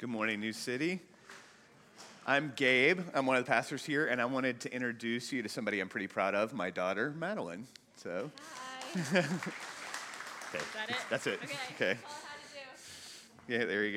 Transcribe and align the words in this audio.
Good 0.00 0.10
morning, 0.10 0.38
New 0.38 0.52
City. 0.52 1.00
I'm 2.24 2.52
Gabe. 2.54 3.00
I'm 3.14 3.26
one 3.26 3.36
of 3.36 3.44
the 3.44 3.50
pastors 3.50 3.84
here, 3.84 4.06
and 4.06 4.20
I 4.20 4.26
wanted 4.26 4.60
to 4.60 4.72
introduce 4.72 5.32
you 5.32 5.42
to 5.42 5.48
somebody 5.48 5.80
I'm 5.80 5.88
pretty 5.88 6.06
proud 6.06 6.36
of, 6.36 6.54
my 6.54 6.70
daughter, 6.70 7.12
Madeline. 7.18 7.66
So. 7.96 8.30
Hi. 8.94 8.94
okay. 9.18 9.18
Is 9.18 9.32
that 10.52 10.88
it? 10.88 10.96
That's 11.10 11.26
it. 11.26 11.40
Okay. 11.42 11.54
Okay. 11.74 11.98
All 12.06 12.14
I 12.14 12.30
had 12.30 12.76
to 12.76 13.54
do. 13.56 13.58
Yeah, 13.58 13.64
there 13.64 13.84
you 13.84 13.94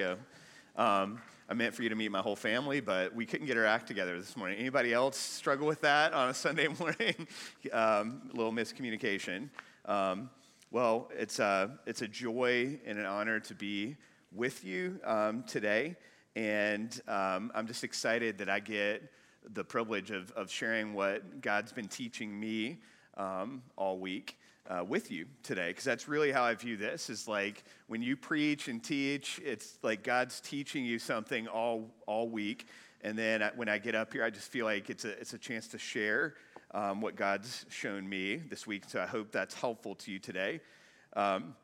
go. 0.76 0.82
Um, 0.82 1.22
I 1.48 1.54
meant 1.54 1.76
for 1.76 1.84
you 1.84 1.90
to 1.90 1.96
meet 1.96 2.10
my 2.10 2.22
whole 2.22 2.36
family, 2.36 2.80
but 2.80 3.14
we 3.14 3.28
couldn't 3.28 3.46
get 3.46 3.56
our 3.56 3.68
act 3.68 3.86
together 3.86 4.18
this 4.20 4.36
morning. 4.36 4.58
Anybody 4.58 4.94
else 4.94 5.18
struggle 5.18 5.68
with 5.68 5.82
that 5.82 6.14
on 6.14 6.30
a 6.30 6.34
Sunday 6.34 6.68
morning? 6.68 7.28
um, 7.72 8.24
a 8.34 8.36
little 8.36 8.52
miscommunication. 8.52 9.50
Um, 9.86 10.32
well, 10.72 11.12
it's 11.16 11.38
a, 11.38 11.78
it's 11.86 12.02
a 12.02 12.08
joy 12.08 12.80
and 12.88 12.98
an 12.98 13.06
honor 13.06 13.40
to 13.42 13.54
be 13.54 13.98
with 14.34 14.64
you 14.64 15.00
um, 15.04 15.44
today. 15.44 15.96
And 16.36 17.00
um, 17.08 17.52
I'm 17.54 17.68
just 17.68 17.84
excited 17.84 18.38
that 18.38 18.50
I 18.50 18.60
get 18.60 19.12
the 19.54 19.64
privilege 19.64 20.12
of, 20.12 20.32
of 20.32 20.50
sharing 20.50 20.94
what 20.94 21.42
God's 21.42 21.72
been 21.72 21.88
teaching 21.88 22.40
me 22.40 22.80
um, 23.18 23.62
all 23.76 23.98
week. 23.98 24.38
Uh, 24.70 24.84
with 24.88 25.12
you 25.12 25.26
today 25.42 25.70
because 25.70 25.84
that's 25.84 26.08
really 26.08 26.32
how 26.32 26.44
i 26.44 26.54
view 26.54 26.78
this 26.78 27.10
is 27.10 27.28
like 27.28 27.64
when 27.88 28.02
you 28.02 28.16
preach 28.16 28.68
and 28.68 28.84
teach 28.84 29.42
it's 29.44 29.80
like 29.82 30.04
god's 30.04 30.40
teaching 30.40 30.86
you 30.86 31.00
something 31.00 31.48
all 31.48 31.90
all 32.06 32.30
week 32.30 32.68
and 33.02 33.18
then 33.18 33.42
when 33.56 33.68
i 33.68 33.80
get 33.80 33.96
up 33.96 34.14
here 34.14 34.24
i 34.24 34.30
just 34.30 34.50
feel 34.52 34.66
like 34.66 34.90
it's 34.92 35.04
a, 35.04 35.20
it's 35.20 35.34
a 35.34 35.38
chance 35.38 35.68
to 35.68 35.80
share 35.80 36.36
um, 36.76 37.02
what 37.02 37.16
god's 37.16 37.66
shown 37.70 38.08
me 38.08 38.36
this 38.36 38.68
week 38.68 38.84
so 38.88 39.02
i 39.02 39.06
hope 39.06 39.32
that's 39.32 39.56
helpful 39.56 39.96
to 39.96 40.12
you 40.12 40.20
today 40.20 40.62
um, 41.16 41.56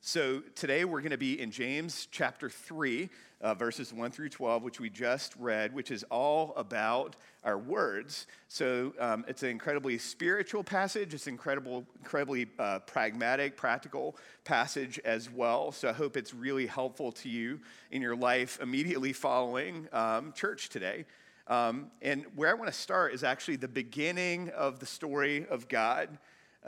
so 0.00 0.42
today 0.54 0.84
we're 0.84 1.00
going 1.00 1.10
to 1.10 1.18
be 1.18 1.40
in 1.40 1.50
James 1.50 2.06
chapter 2.12 2.48
3, 2.48 3.10
uh, 3.40 3.54
verses 3.54 3.92
1 3.92 4.10
through 4.12 4.28
12, 4.28 4.62
which 4.62 4.78
we 4.78 4.88
just 4.88 5.34
read, 5.38 5.74
which 5.74 5.90
is 5.90 6.04
all 6.04 6.54
about 6.56 7.16
our 7.42 7.58
words. 7.58 8.26
So 8.46 8.94
um, 9.00 9.24
it's 9.26 9.42
an 9.42 9.50
incredibly 9.50 9.98
spiritual 9.98 10.62
passage. 10.62 11.14
It's 11.14 11.26
incredible, 11.26 11.84
incredibly 11.98 12.46
uh, 12.60 12.78
pragmatic, 12.80 13.56
practical 13.56 14.16
passage 14.44 15.00
as 15.04 15.28
well. 15.30 15.72
So 15.72 15.88
I 15.88 15.92
hope 15.92 16.16
it's 16.16 16.32
really 16.32 16.66
helpful 16.66 17.10
to 17.12 17.28
you 17.28 17.60
in 17.90 18.00
your 18.00 18.16
life 18.16 18.60
immediately 18.62 19.12
following 19.12 19.88
um, 19.92 20.32
church 20.32 20.68
today. 20.68 21.06
Um, 21.48 21.90
and 22.02 22.24
where 22.36 22.50
I 22.50 22.54
want 22.54 22.70
to 22.72 22.78
start 22.78 23.14
is 23.14 23.24
actually 23.24 23.56
the 23.56 23.68
beginning 23.68 24.50
of 24.50 24.78
the 24.78 24.86
story 24.86 25.46
of 25.48 25.68
God. 25.68 26.18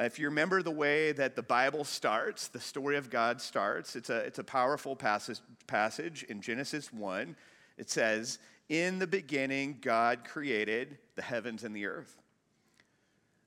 Uh, 0.01 0.05
if 0.05 0.19
you 0.19 0.27
remember 0.27 0.63
the 0.63 0.71
way 0.71 1.13
that 1.13 1.37
the 1.37 1.43
Bible 1.43 1.85
starts, 1.85 2.49
the 2.49 2.61
story 2.61 2.97
of 2.97 3.11
God 3.11 3.41
starts, 3.41 3.97
it's 3.97 4.09
a, 4.09 4.17
it's 4.19 4.39
a 4.39 4.45
powerful 4.45 4.97
passage, 4.97 5.41
passage 5.67 6.23
in 6.25 6.41
Genesis 6.41 6.91
1. 6.93 7.37
It 7.77 7.91
says, 7.91 8.39
In 8.71 8.99
the 8.99 9.07
beginning, 9.07 9.79
God 9.83 10.25
created 10.25 10.97
the 11.17 11.23
heavens 11.23 11.65
and 11.65 11.77
the 11.77 11.87
earth. 11.87 12.17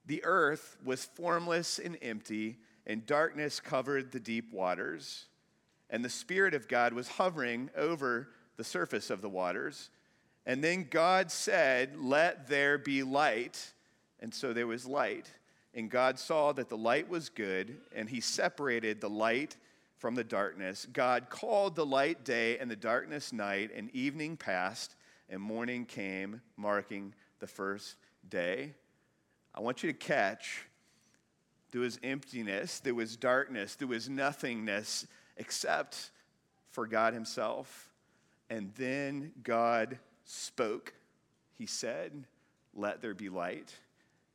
The 0.06 0.24
earth 0.26 0.78
was 0.86 1.06
formless 1.06 1.80
and 1.80 1.98
empty, 2.04 2.58
and 2.86 3.06
darkness 3.06 3.60
covered 3.60 4.12
the 4.12 4.20
deep 4.20 4.54
waters. 4.54 5.26
And 5.90 6.06
the 6.06 6.10
Spirit 6.10 6.54
of 6.54 6.68
God 6.68 6.94
was 6.94 7.08
hovering 7.08 7.72
over 7.76 8.30
the 8.58 8.64
surface 8.64 9.10
of 9.10 9.22
the 9.22 9.30
waters. 9.30 9.90
And 10.46 10.64
then 10.64 10.86
God 10.90 11.32
said, 11.32 11.96
Let 11.98 12.48
there 12.48 12.78
be 12.78 13.02
light. 13.02 13.74
And 14.20 14.32
so 14.32 14.54
there 14.54 14.68
was 14.68 14.86
light. 14.86 15.32
And 15.74 15.90
God 15.90 16.20
saw 16.20 16.52
that 16.54 16.70
the 16.70 16.78
light 16.78 17.10
was 17.10 17.30
good, 17.30 17.78
and 17.96 18.10
he 18.10 18.22
separated 18.22 19.02
the 19.02 19.10
light 19.10 19.58
from 19.98 20.16
the 20.16 20.24
darkness. 20.24 20.86
God 20.92 21.30
called 21.30 21.76
the 21.76 21.86
light 21.86 22.24
day 22.24 22.60
and 22.60 22.70
the 22.70 22.76
darkness 22.76 23.34
night, 23.34 23.72
and 23.76 23.90
evening 23.96 24.38
passed, 24.38 24.96
and 25.30 25.42
morning 25.42 25.86
came, 25.86 26.42
marking 26.58 27.14
the 27.40 27.48
first 27.48 27.96
day. 28.30 28.76
I 29.56 29.62
want 29.62 29.84
you 29.84 29.92
to 29.92 29.98
catch 29.98 30.68
there 31.74 31.82
was 31.82 32.00
emptiness, 32.04 32.80
there 32.82 32.94
was 32.94 33.18
darkness, 33.18 33.76
there 33.76 33.88
was 33.88 34.08
nothingness 34.08 35.08
except 35.38 36.12
for 36.70 36.86
God 36.86 37.16
Himself. 37.16 37.90
And 38.48 38.72
then 38.76 39.32
God 39.42 39.98
spoke. 40.24 40.94
He 41.58 41.66
said, 41.66 42.26
Let 42.76 43.02
there 43.02 43.16
be 43.16 43.30
light. 43.30 43.74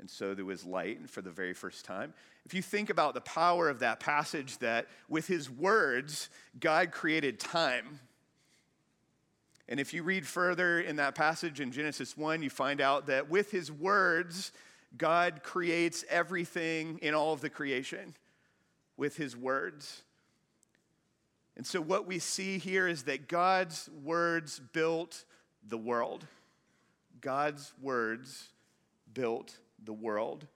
And 0.00 0.08
so 0.08 0.34
there 0.34 0.44
was 0.44 0.64
light 0.64 0.98
and 0.98 1.10
for 1.10 1.22
the 1.22 1.30
very 1.30 1.54
first 1.54 1.84
time. 1.84 2.14
If 2.44 2.54
you 2.54 2.62
think 2.62 2.88
about 2.88 3.14
the 3.14 3.20
power 3.20 3.68
of 3.68 3.80
that 3.80 4.00
passage, 4.00 4.58
that 4.58 4.86
with 5.08 5.26
his 5.26 5.50
words, 5.50 6.30
God 6.60 6.92
created 6.92 7.40
time. 7.40 8.00
And 9.68 9.78
if 9.78 9.92
you 9.92 10.02
read 10.02 10.26
further 10.26 10.80
in 10.80 10.96
that 10.96 11.14
passage 11.14 11.60
in 11.60 11.72
Genesis 11.72 12.16
1, 12.16 12.42
you 12.42 12.48
find 12.48 12.80
out 12.80 13.06
that 13.06 13.28
with 13.28 13.50
his 13.50 13.70
words, 13.70 14.52
God 14.96 15.42
creates 15.42 16.04
everything 16.08 16.98
in 17.02 17.14
all 17.14 17.32
of 17.32 17.40
the 17.40 17.50
creation 17.50 18.14
with 18.96 19.16
his 19.16 19.36
words. 19.36 20.02
And 21.56 21.66
so 21.66 21.80
what 21.80 22.06
we 22.06 22.18
see 22.18 22.58
here 22.58 22.86
is 22.86 23.02
that 23.02 23.28
God's 23.28 23.90
words 24.04 24.60
built 24.72 25.24
the 25.66 25.76
world. 25.76 26.26
God's 27.20 27.74
words 27.82 28.48
built 29.12 29.58
the 29.84 29.92
world. 29.92 30.46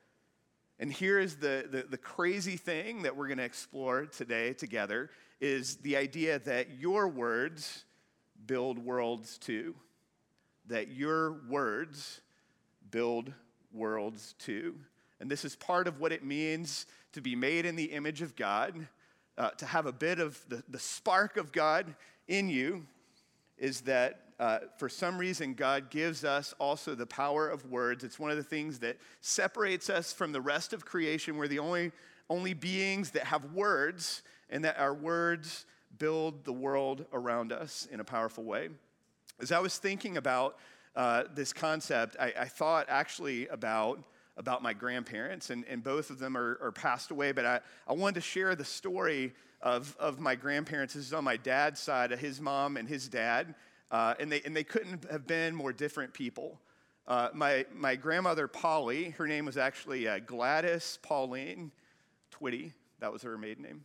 And 0.79 0.93
here 0.93 1.19
is 1.19 1.37
the, 1.37 1.67
the, 1.71 1.85
the 1.89 1.99
crazy 1.99 2.57
thing 2.57 3.03
that 3.03 3.17
we're 3.17 3.29
going 3.29 3.39
to 3.39 3.45
explore 3.45 4.07
today 4.07 4.53
together 4.53 5.11
is 5.41 5.77
the 5.77 5.97
idea 5.97 6.39
that 6.41 6.79
your 6.79 7.09
words 7.09 7.85
build 8.47 8.79
worlds 8.79 9.39
too. 9.39 9.75
That 10.67 10.89
your 10.89 11.41
words 11.49 12.21
build 12.91 13.33
worlds 13.73 14.35
too. 14.39 14.75
And 15.21 15.31
this 15.31 15.45
is 15.45 15.55
part 15.55 15.87
of 15.87 16.01
what 16.01 16.13
it 16.13 16.25
means 16.25 16.87
to 17.13 17.21
be 17.21 17.37
made 17.37 17.65
in 17.65 17.77
the 17.77 17.85
image 17.85 18.23
of 18.23 18.35
God, 18.35 18.89
uh, 19.39 19.51
to 19.51 19.67
have 19.67 19.87
a 19.87 19.93
bit 19.93 20.19
of 20.19 20.39
the, 20.49 20.65
the 20.69 20.79
spark 20.79 21.37
of 21.37 21.53
God 21.53 21.95
in 22.27 22.49
you, 22.49 22.87
is 23.57 23.83
that 23.83 24.22
uh, 24.39 24.59
for 24.77 24.89
some 24.89 25.19
reason, 25.19 25.55
God 25.55 25.91
gives 25.91 26.25
us 26.25 26.55
also 26.59 26.95
the 26.95 27.07
power 27.07 27.49
of 27.49 27.71
words. 27.71 28.05
It's 28.05 28.19
one 28.19 28.31
of 28.31 28.37
the 28.37 28.43
things 28.43 28.79
that 28.81 28.97
separates 29.21 29.91
us 29.91 30.13
from 30.13 30.33
the 30.33 30.41
rest 30.41 30.73
of 30.73 30.85
creation. 30.85 31.37
We're 31.37 31.49
the 31.49 31.59
only, 31.59 31.93
only 32.29 32.55
beings 32.55 33.11
that 33.13 33.25
have 33.25 33.53
words, 33.53 34.23
and 34.51 34.65
that 34.65 34.79
our 34.79 34.95
words 34.95 35.67
build 35.99 36.45
the 36.45 36.53
world 36.53 37.07
around 37.13 37.53
us 37.53 37.87
in 37.91 38.01
a 38.01 38.05
powerful 38.05 38.45
way. 38.45 38.69
As 39.41 39.53
I 39.53 39.61
was 39.61 39.79
thinking 39.79 40.17
about 40.17 40.59
uh, 40.97 41.25
this 41.35 41.53
concept, 41.53 42.17
I, 42.19 42.33
I, 42.39 42.45
thought 42.47 42.87
actually 42.89 43.49
about, 43.49 44.03
about 44.37 44.63
my 44.63 44.73
grandparents, 44.73 45.51
and, 45.51 45.65
and 45.69 45.83
both 45.83 46.11
of 46.11 46.19
them 46.19 46.37
are, 46.37 46.59
are 46.61 46.73
passed 46.73 47.11
away, 47.11 47.33
but 47.33 47.47
I, 47.47 47.61
I 47.89 47.95
wanted 47.95 48.17
to 48.17 48.21
share 48.21 48.55
the 48.55 48.65
story 48.65 49.33
of, 49.63 49.97
of 49.99 50.21
my 50.21 50.35
grandparents. 50.35 50.95
This 50.95 51.07
is 51.07 51.13
on 51.13 51.25
my 51.25 51.37
dad's 51.37 51.81
side, 51.81 52.11
his 52.11 52.41
mom 52.41 52.77
and 52.77 52.89
his 52.89 53.09
dad. 53.09 53.55
Uh, 53.93 54.15
and, 54.19 54.33
they, 54.33 54.41
and 54.43 54.57
they 54.57 54.65
couldn't 54.65 55.05
have 55.11 55.27
been 55.27 55.55
more 55.55 55.73
different 55.73 56.15
people. 56.15 56.59
Uh, 57.07 57.29
my, 57.35 57.67
my 57.75 57.95
grandmother, 57.95 58.49
Polly, 58.49 59.11
her 59.11 59.27
name 59.27 59.45
was 59.45 59.59
actually 59.59 60.09
uh, 60.09 60.19
Gladys 60.21 60.99
Pauline 61.03 61.71
Twitty. 62.31 62.73
That 63.01 63.13
was 63.13 63.23
her 63.23 63.37
maiden 63.37 63.65
name. 63.65 63.85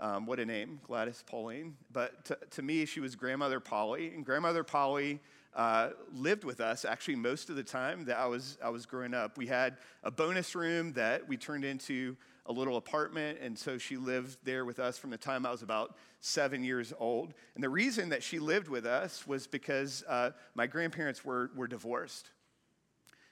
Um, 0.00 0.24
what 0.24 0.40
a 0.40 0.46
name, 0.46 0.80
Gladys 0.86 1.22
Pauline. 1.26 1.76
But 1.92 2.24
to, 2.24 2.38
to, 2.52 2.62
me, 2.62 2.86
she 2.86 3.00
was 3.00 3.14
grandmother 3.16 3.60
Polly. 3.60 4.14
And 4.14 4.24
grandmother 4.24 4.64
Polly 4.64 5.20
uh, 5.54 5.90
lived 6.12 6.44
with 6.44 6.60
us 6.60 6.84
actually 6.84 7.16
most 7.16 7.48
of 7.48 7.56
the 7.56 7.62
time 7.62 8.04
that 8.06 8.18
I 8.18 8.26
was, 8.26 8.58
I 8.62 8.70
was 8.70 8.86
growing 8.86 9.14
up. 9.14 9.38
We 9.38 9.46
had 9.46 9.76
a 10.02 10.10
bonus 10.10 10.54
room 10.54 10.92
that 10.94 11.28
we 11.28 11.36
turned 11.36 11.64
into 11.64 12.16
a 12.46 12.52
little 12.52 12.76
apartment, 12.76 13.38
and 13.40 13.58
so 13.58 13.78
she 13.78 13.96
lived 13.96 14.36
there 14.44 14.64
with 14.64 14.78
us 14.78 14.98
from 14.98 15.10
the 15.10 15.16
time 15.16 15.46
I 15.46 15.50
was 15.50 15.62
about 15.62 15.96
seven 16.20 16.62
years 16.62 16.92
old. 16.98 17.32
And 17.54 17.64
the 17.64 17.70
reason 17.70 18.10
that 18.10 18.22
she 18.22 18.38
lived 18.38 18.68
with 18.68 18.84
us 18.84 19.26
was 19.26 19.46
because 19.46 20.04
uh, 20.08 20.30
my 20.54 20.66
grandparents 20.66 21.24
were, 21.24 21.50
were 21.56 21.66
divorced. 21.66 22.30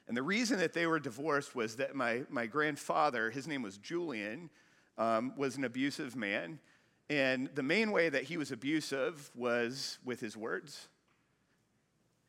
And 0.08 0.16
the 0.16 0.22
reason 0.22 0.58
that 0.58 0.72
they 0.72 0.86
were 0.86 0.98
divorced 0.98 1.54
was 1.54 1.76
that 1.76 1.94
my, 1.94 2.22
my 2.30 2.46
grandfather, 2.46 3.30
his 3.30 3.46
name 3.46 3.62
was 3.62 3.78
Julian, 3.78 4.50
um, 4.98 5.32
was 5.36 5.56
an 5.56 5.64
abusive 5.64 6.16
man. 6.16 6.58
And 7.10 7.50
the 7.54 7.62
main 7.62 7.92
way 7.92 8.08
that 8.08 8.24
he 8.24 8.36
was 8.36 8.52
abusive 8.52 9.30
was 9.34 9.98
with 10.04 10.20
his 10.20 10.36
words. 10.36 10.88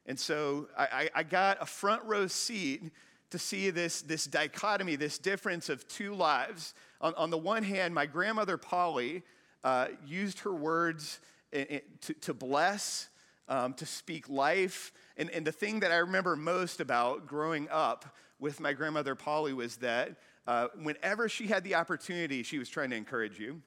And 0.05 0.19
so 0.19 0.67
I, 0.77 1.09
I 1.15 1.23
got 1.23 1.61
a 1.61 1.65
front 1.65 2.03
row 2.03 2.27
seat 2.27 2.91
to 3.29 3.39
see 3.39 3.69
this, 3.69 4.01
this 4.01 4.25
dichotomy, 4.25 4.95
this 4.95 5.17
difference 5.17 5.69
of 5.69 5.87
two 5.87 6.13
lives. 6.13 6.73
On, 7.01 7.15
on 7.15 7.29
the 7.29 7.37
one 7.37 7.63
hand, 7.63 7.93
my 7.93 8.05
grandmother 8.05 8.57
Polly 8.57 9.23
uh, 9.63 9.87
used 10.05 10.39
her 10.39 10.53
words 10.53 11.19
to, 11.51 12.13
to, 12.21 12.33
bless, 12.33 13.09
um, 13.47 13.73
to 13.75 13.85
speak 13.85 14.29
life. 14.29 14.91
And, 15.17 15.29
and 15.31 15.47
the 15.47 15.51
thing 15.51 15.79
that 15.79 15.91
I 15.91 15.97
remember 15.97 16.35
most 16.35 16.79
about 16.79 17.25
growing 17.25 17.67
up 17.71 18.15
with 18.39 18.59
my 18.59 18.73
grandmother 18.73 19.15
Polly 19.15 19.53
was 19.53 19.77
that 19.77 20.17
uh, 20.45 20.67
whenever 20.81 21.29
she 21.29 21.47
had 21.47 21.63
the 21.63 21.75
opportunity, 21.75 22.43
she 22.43 22.59
was 22.59 22.67
trying 22.69 22.89
to 22.89 22.95
encourage 22.95 23.39
you. 23.39 23.61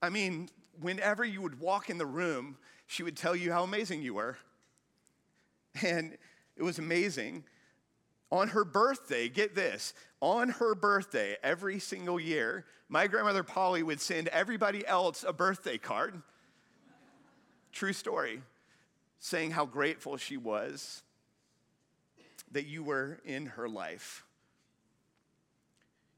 I 0.00 0.08
mean, 0.08 0.48
whenever 0.80 1.24
you 1.24 1.42
would 1.42 1.60
walk 1.60 1.90
in 1.90 1.98
the 1.98 2.06
room, 2.06 2.56
she 2.86 3.02
would 3.02 3.16
tell 3.16 3.34
you 3.34 3.52
how 3.52 3.64
amazing 3.64 4.02
you 4.02 4.14
were. 4.14 4.38
And 5.82 6.16
it 6.56 6.62
was 6.62 6.78
amazing. 6.78 7.44
On 8.30 8.48
her 8.48 8.64
birthday, 8.64 9.28
get 9.28 9.54
this, 9.54 9.94
on 10.20 10.50
her 10.50 10.74
birthday, 10.74 11.36
every 11.42 11.78
single 11.80 12.20
year, 12.20 12.64
my 12.88 13.06
grandmother 13.06 13.42
Polly 13.42 13.82
would 13.82 14.00
send 14.00 14.28
everybody 14.28 14.86
else 14.86 15.24
a 15.26 15.32
birthday 15.32 15.78
card. 15.78 16.22
True 17.72 17.92
story, 17.92 18.42
saying 19.18 19.52
how 19.52 19.64
grateful 19.64 20.16
she 20.16 20.36
was 20.36 21.02
that 22.52 22.66
you 22.66 22.82
were 22.82 23.20
in 23.24 23.46
her 23.46 23.68
life. 23.68 24.24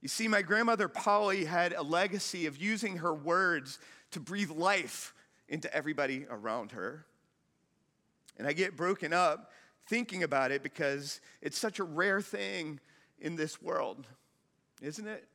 You 0.01 0.09
see, 0.09 0.29
my 0.29 0.43
grandmother 0.43 0.89
Polly 0.89 1.45
had 1.45 1.73
a 1.73 1.83
legacy 1.83 2.47
of 2.47 2.57
using 2.57 2.99
her 2.99 3.15
words 3.15 3.79
to 4.11 4.21
breathe 4.21 4.51
life 4.51 5.15
into 5.49 5.73
everybody 5.75 6.27
around 6.29 6.73
her. 6.73 7.07
And 8.39 8.47
I 8.47 8.53
get 8.53 8.77
broken 8.77 9.13
up 9.13 9.51
thinking 9.87 10.23
about 10.23 10.51
it 10.51 10.63
because 10.63 11.21
it's 11.41 11.59
such 11.59 11.79
a 11.79 11.85
rare 11.85 12.21
thing 12.21 12.81
in 13.19 13.37
this 13.37 13.61
world, 13.61 14.07
isn't 14.81 15.07
it? 15.07 15.27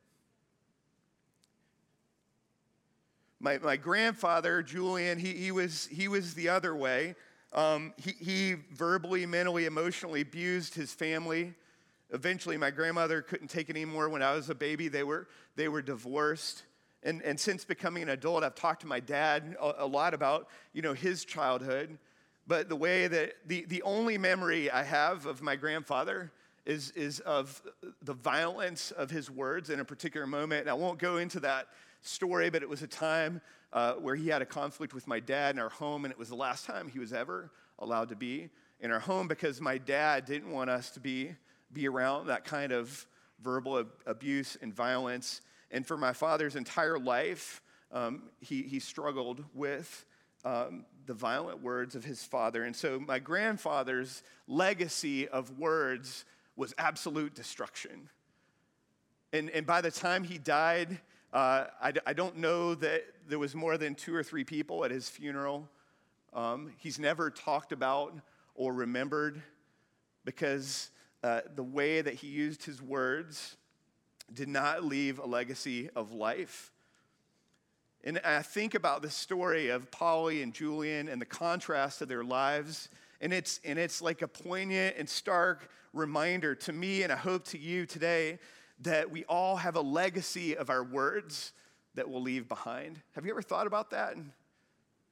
My, 3.40 3.58
my 3.58 3.76
grandfather, 3.76 4.62
Julian, 4.62 5.18
he, 5.18 5.32
he, 5.34 5.52
was, 5.52 5.88
he 5.92 6.08
was 6.08 6.34
the 6.34 6.48
other 6.48 6.74
way. 6.74 7.14
Um, 7.52 7.94
he, 7.96 8.12
he 8.12 8.56
verbally, 8.72 9.24
mentally, 9.26 9.66
emotionally 9.66 10.22
abused 10.22 10.74
his 10.74 10.92
family. 10.92 11.54
Eventually, 12.10 12.56
my 12.56 12.70
grandmother 12.70 13.22
couldn't 13.22 13.48
take 13.48 13.70
it 13.70 13.76
anymore 13.76 14.08
when 14.08 14.22
I 14.22 14.34
was 14.34 14.50
a 14.50 14.54
baby. 14.54 14.88
They 14.88 15.04
were, 15.04 15.28
they 15.56 15.68
were 15.68 15.82
divorced. 15.82 16.64
And, 17.02 17.22
and 17.22 17.38
since 17.38 17.64
becoming 17.64 18.02
an 18.02 18.08
adult, 18.08 18.42
I've 18.42 18.56
talked 18.56 18.80
to 18.80 18.86
my 18.86 18.98
dad 18.98 19.56
a, 19.60 19.84
a 19.84 19.86
lot 19.86 20.14
about, 20.14 20.48
you 20.72 20.82
know, 20.82 20.94
his 20.94 21.24
childhood. 21.24 21.96
But 22.48 22.68
the 22.68 22.76
way 22.76 23.06
that, 23.06 23.34
the, 23.46 23.66
the 23.68 23.82
only 23.82 24.18
memory 24.18 24.70
I 24.70 24.82
have 24.82 25.26
of 25.26 25.42
my 25.42 25.54
grandfather 25.54 26.32
is, 26.64 26.90
is 26.92 27.20
of 27.20 27.62
the 28.02 28.14
violence 28.14 28.90
of 28.90 29.10
his 29.10 29.30
words 29.30 29.70
in 29.70 29.80
a 29.80 29.84
particular 29.84 30.26
moment. 30.26 30.62
And 30.62 30.70
I 30.70 30.74
won't 30.74 30.98
go 30.98 31.18
into 31.18 31.40
that 31.40 31.68
story, 32.00 32.48
but 32.50 32.62
it 32.62 32.68
was 32.68 32.82
a 32.82 32.86
time 32.86 33.40
uh, 33.72 33.94
where 33.94 34.16
he 34.16 34.28
had 34.28 34.42
a 34.42 34.46
conflict 34.46 34.94
with 34.94 35.06
my 35.06 35.20
dad 35.20 35.54
in 35.54 35.60
our 35.60 35.68
home, 35.68 36.04
and 36.06 36.12
it 36.12 36.18
was 36.18 36.30
the 36.30 36.34
last 36.36 36.64
time 36.64 36.88
he 36.88 36.98
was 36.98 37.12
ever 37.12 37.50
allowed 37.78 38.08
to 38.08 38.16
be 38.16 38.48
in 38.80 38.90
our 38.90 38.98
home 38.98 39.28
because 39.28 39.60
my 39.60 39.76
dad 39.76 40.24
didn't 40.24 40.50
want 40.50 40.70
us 40.70 40.90
to 40.90 41.00
be 41.00 41.34
be 41.72 41.86
around 41.86 42.28
that 42.28 42.44
kind 42.44 42.72
of 42.72 43.06
verbal 43.42 43.78
ab- 43.78 43.92
abuse 44.06 44.56
and 44.62 44.74
violence. 44.74 45.42
And 45.70 45.86
for 45.86 45.98
my 45.98 46.14
father's 46.14 46.56
entire 46.56 46.98
life, 46.98 47.62
um, 47.92 48.22
he, 48.40 48.62
he 48.62 48.80
struggled 48.80 49.44
with 49.54 50.06
um, 50.44 50.84
the 51.06 51.14
violent 51.14 51.62
words 51.62 51.94
of 51.94 52.04
his 52.04 52.22
father. 52.24 52.64
And 52.64 52.74
so 52.74 53.00
my 53.00 53.18
grandfather's 53.18 54.22
legacy 54.46 55.26
of 55.26 55.58
words 55.58 56.24
was 56.56 56.74
absolute 56.78 57.34
destruction. 57.34 58.08
And, 59.32 59.50
and 59.50 59.66
by 59.66 59.80
the 59.80 59.90
time 59.90 60.24
he 60.24 60.38
died, 60.38 60.98
uh, 61.32 61.66
I, 61.82 61.92
I, 62.06 62.12
don't 62.14 62.38
know 62.38 62.74
that 62.74 63.04
there 63.28 63.38
was 63.38 63.54
more 63.54 63.76
than 63.76 63.94
two 63.94 64.14
or 64.14 64.22
three 64.22 64.44
people 64.44 64.84
at 64.86 64.90
his 64.90 65.10
funeral. 65.10 65.68
Um, 66.32 66.72
he's 66.78 66.98
never 66.98 67.30
talked 67.30 67.72
about 67.72 68.14
or 68.54 68.72
remembered 68.72 69.42
because 70.24 70.90
uh, 71.22 71.42
the 71.54 71.62
way 71.62 72.00
that 72.00 72.14
he 72.14 72.28
used 72.28 72.64
his 72.64 72.80
words 72.80 73.56
did 74.32 74.48
not 74.48 74.84
leave 74.84 75.18
a 75.18 75.26
legacy 75.26 75.90
of 75.94 76.12
life. 76.12 76.72
And 78.04 78.20
I 78.24 78.42
think 78.42 78.74
about 78.74 79.02
the 79.02 79.10
story 79.10 79.68
of 79.68 79.90
Polly 79.90 80.42
and 80.42 80.54
Julian 80.54 81.08
and 81.08 81.20
the 81.20 81.26
contrast 81.26 82.00
of 82.00 82.08
their 82.08 82.24
lives. 82.24 82.88
And 83.20 83.32
it's, 83.32 83.60
and 83.64 83.78
it's 83.78 84.00
like 84.00 84.22
a 84.22 84.28
poignant 84.28 84.96
and 84.98 85.08
stark 85.08 85.68
reminder 85.92 86.54
to 86.54 86.72
me, 86.72 87.02
and 87.02 87.12
I 87.12 87.16
hope 87.16 87.44
to 87.46 87.58
you 87.58 87.86
today, 87.86 88.38
that 88.80 89.10
we 89.10 89.24
all 89.24 89.56
have 89.56 89.74
a 89.74 89.80
legacy 89.80 90.56
of 90.56 90.70
our 90.70 90.84
words 90.84 91.52
that 91.94 92.08
we'll 92.08 92.22
leave 92.22 92.48
behind. 92.48 93.00
Have 93.12 93.24
you 93.24 93.32
ever 93.32 93.42
thought 93.42 93.66
about 93.66 93.90
that? 93.90 94.14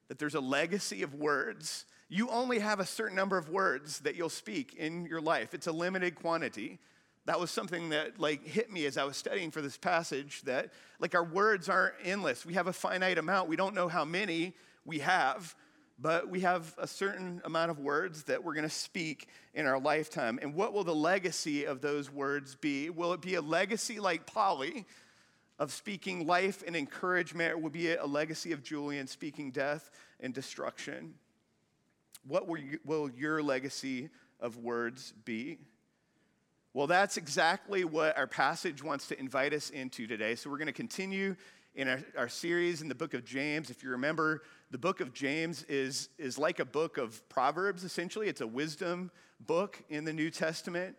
That 0.08 0.18
there's 0.18 0.36
a 0.36 0.40
legacy 0.40 1.02
of 1.02 1.14
words 1.14 1.86
you 2.08 2.28
only 2.28 2.60
have 2.60 2.78
a 2.78 2.86
certain 2.86 3.16
number 3.16 3.36
of 3.36 3.48
words 3.48 4.00
that 4.00 4.14
you'll 4.14 4.28
speak 4.28 4.74
in 4.74 5.06
your 5.06 5.20
life. 5.20 5.54
It's 5.54 5.66
a 5.66 5.72
limited 5.72 6.14
quantity. 6.14 6.78
That 7.26 7.38
was 7.40 7.50
something 7.50 7.90
that 7.90 8.18
like 8.18 8.46
hit 8.46 8.72
me 8.72 8.86
as 8.86 8.96
I 8.96 9.04
was 9.04 9.16
studying 9.16 9.50
for 9.50 9.60
this 9.60 9.76
passage 9.76 10.42
that 10.42 10.72
like 11.00 11.14
our 11.14 11.24
words 11.24 11.68
aren't 11.68 11.94
endless. 12.04 12.46
We 12.46 12.54
have 12.54 12.68
a 12.68 12.72
finite 12.72 13.18
amount. 13.18 13.48
We 13.48 13.56
don't 13.56 13.74
know 13.74 13.88
how 13.88 14.04
many 14.04 14.54
we 14.84 15.00
have, 15.00 15.54
but 15.98 16.28
we 16.28 16.40
have 16.40 16.72
a 16.78 16.86
certain 16.86 17.42
amount 17.44 17.72
of 17.72 17.80
words 17.80 18.24
that 18.24 18.44
we're 18.44 18.54
going 18.54 18.68
to 18.68 18.74
speak 18.74 19.28
in 19.54 19.66
our 19.66 19.80
lifetime. 19.80 20.38
And 20.40 20.54
what 20.54 20.72
will 20.72 20.84
the 20.84 20.94
legacy 20.94 21.64
of 21.64 21.80
those 21.80 22.12
words 22.12 22.54
be? 22.54 22.90
Will 22.90 23.12
it 23.12 23.20
be 23.20 23.34
a 23.34 23.42
legacy 23.42 23.98
like 23.98 24.26
Polly 24.26 24.86
of 25.58 25.72
speaking 25.72 26.26
life 26.26 26.62
and 26.66 26.76
encouragement, 26.76 27.54
or 27.54 27.58
will 27.58 27.70
be 27.70 27.94
a 27.94 28.06
legacy 28.06 28.52
of 28.52 28.62
Julian 28.62 29.06
speaking 29.06 29.50
death 29.50 29.90
and 30.20 30.32
destruction? 30.32 31.14
What 32.28 32.46
will 32.46 33.10
your 33.10 33.42
legacy 33.42 34.10
of 34.38 34.58
words 34.58 35.12
be? 35.24 35.58
Well, 36.76 36.86
that's 36.86 37.16
exactly 37.16 37.84
what 37.84 38.18
our 38.18 38.26
passage 38.26 38.84
wants 38.84 39.08
to 39.08 39.18
invite 39.18 39.54
us 39.54 39.70
into 39.70 40.06
today. 40.06 40.34
So, 40.34 40.50
we're 40.50 40.58
going 40.58 40.66
to 40.66 40.74
continue 40.74 41.34
in 41.74 41.88
our, 41.88 42.00
our, 42.18 42.28
series 42.28 42.82
in 42.82 42.88
the 42.88 42.94
book 42.94 43.14
of 43.14 43.24
James. 43.24 43.70
If 43.70 43.82
you 43.82 43.88
remember, 43.88 44.42
the 44.70 44.76
book 44.76 45.00
of 45.00 45.14
James 45.14 45.62
is, 45.70 46.10
is 46.18 46.38
like 46.38 46.58
a 46.58 46.66
book 46.66 46.98
of 46.98 47.26
Proverbs, 47.30 47.82
essentially. 47.82 48.28
It's 48.28 48.42
a 48.42 48.46
wisdom 48.46 49.10
book 49.46 49.82
in 49.88 50.04
the 50.04 50.12
New 50.12 50.28
Testament. 50.28 50.96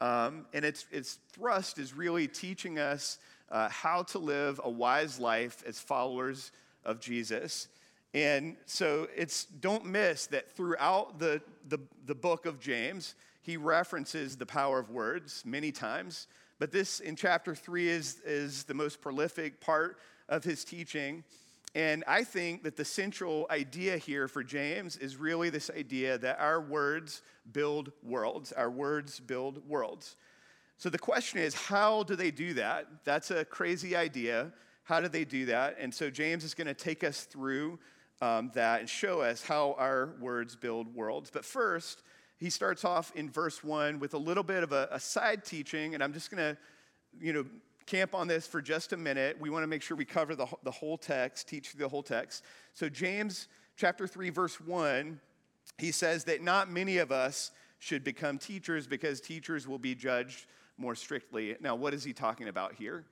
Um, 0.00 0.46
and 0.54 0.64
its, 0.64 0.86
its 0.90 1.18
thrust 1.34 1.78
is 1.78 1.92
really 1.92 2.26
teaching 2.26 2.78
us 2.78 3.18
uh, 3.50 3.68
how 3.68 4.04
to 4.04 4.18
live 4.18 4.58
a 4.64 4.70
wise 4.70 5.20
life 5.20 5.62
as 5.66 5.78
followers 5.78 6.50
of 6.82 6.98
Jesus. 6.98 7.68
And 8.12 8.56
so 8.66 9.06
it's 9.16 9.44
don't 9.44 9.86
miss 9.86 10.26
that 10.28 10.50
throughout 10.50 11.18
the, 11.18 11.40
the, 11.68 11.78
the, 12.06 12.14
book 12.14 12.44
of 12.44 12.58
James, 12.58 13.14
he 13.42 13.56
references 13.56 14.36
the 14.36 14.46
power 14.46 14.80
of 14.80 14.90
words 14.90 15.44
many 15.46 15.70
times. 15.70 16.26
But 16.58 16.72
this 16.72 17.00
in 17.00 17.14
chapter 17.14 17.54
three 17.54 17.88
is, 17.88 18.20
is 18.24 18.64
the 18.64 18.74
most 18.74 19.00
prolific 19.00 19.60
part 19.60 19.98
of 20.28 20.42
his 20.42 20.64
teaching. 20.64 21.22
And 21.74 22.02
I 22.08 22.24
think 22.24 22.64
that 22.64 22.76
the 22.76 22.84
central 22.84 23.46
idea 23.48 23.96
here 23.96 24.26
for 24.26 24.42
James 24.42 24.96
is 24.96 25.16
really 25.16 25.50
this 25.50 25.70
idea 25.70 26.18
that 26.18 26.40
our 26.40 26.60
words 26.60 27.22
build 27.52 27.92
worlds. 28.02 28.50
Our 28.52 28.70
words 28.70 29.20
build 29.20 29.66
worlds. 29.68 30.16
So 30.78 30.88
the 30.88 30.98
question 30.98 31.38
is, 31.38 31.54
how 31.54 32.02
do 32.02 32.16
they 32.16 32.32
do 32.32 32.54
that? 32.54 32.88
That's 33.04 33.30
a 33.30 33.44
crazy 33.44 33.94
idea. 33.94 34.50
How 34.82 35.00
do 35.00 35.06
they 35.06 35.24
do 35.24 35.46
that? 35.46 35.76
And 35.78 35.94
so 35.94 36.10
James 36.10 36.42
is 36.42 36.54
going 36.54 36.66
to 36.66 36.74
take 36.74 37.04
us 37.04 37.22
through 37.22 37.78
um, 38.20 38.50
that 38.54 38.80
and 38.80 38.88
show 38.88 39.20
us 39.20 39.42
how 39.42 39.74
our 39.78 40.14
words 40.20 40.56
build 40.56 40.94
worlds. 40.94 41.30
But 41.30 41.44
first, 41.44 42.02
he 42.36 42.50
starts 42.50 42.84
off 42.84 43.12
in 43.14 43.30
verse 43.30 43.62
one 43.62 43.98
with 43.98 44.14
a 44.14 44.18
little 44.18 44.42
bit 44.42 44.62
of 44.62 44.72
a, 44.72 44.88
a 44.90 45.00
side 45.00 45.44
teaching, 45.44 45.94
and 45.94 46.02
I'm 46.02 46.12
just 46.12 46.30
going 46.30 46.54
to, 46.54 46.58
you 47.20 47.32
know, 47.32 47.44
camp 47.86 48.14
on 48.14 48.28
this 48.28 48.46
for 48.46 48.62
just 48.62 48.92
a 48.92 48.96
minute. 48.96 49.36
We 49.40 49.50
want 49.50 49.62
to 49.62 49.66
make 49.66 49.82
sure 49.82 49.96
we 49.96 50.04
cover 50.04 50.34
the, 50.34 50.46
the 50.62 50.70
whole 50.70 50.96
text, 50.96 51.48
teach 51.48 51.72
the 51.74 51.88
whole 51.88 52.02
text. 52.02 52.44
So, 52.72 52.88
James 52.88 53.48
chapter 53.76 54.06
3, 54.06 54.30
verse 54.30 54.60
1, 54.60 55.20
he 55.78 55.90
says 55.90 56.24
that 56.24 56.42
not 56.42 56.70
many 56.70 56.98
of 56.98 57.10
us 57.10 57.50
should 57.78 58.04
become 58.04 58.38
teachers 58.38 58.86
because 58.86 59.20
teachers 59.20 59.66
will 59.66 59.78
be 59.78 59.94
judged 59.94 60.46
more 60.76 60.94
strictly. 60.94 61.56
Now, 61.60 61.74
what 61.74 61.94
is 61.94 62.04
he 62.04 62.12
talking 62.12 62.48
about 62.48 62.74
here? 62.74 63.04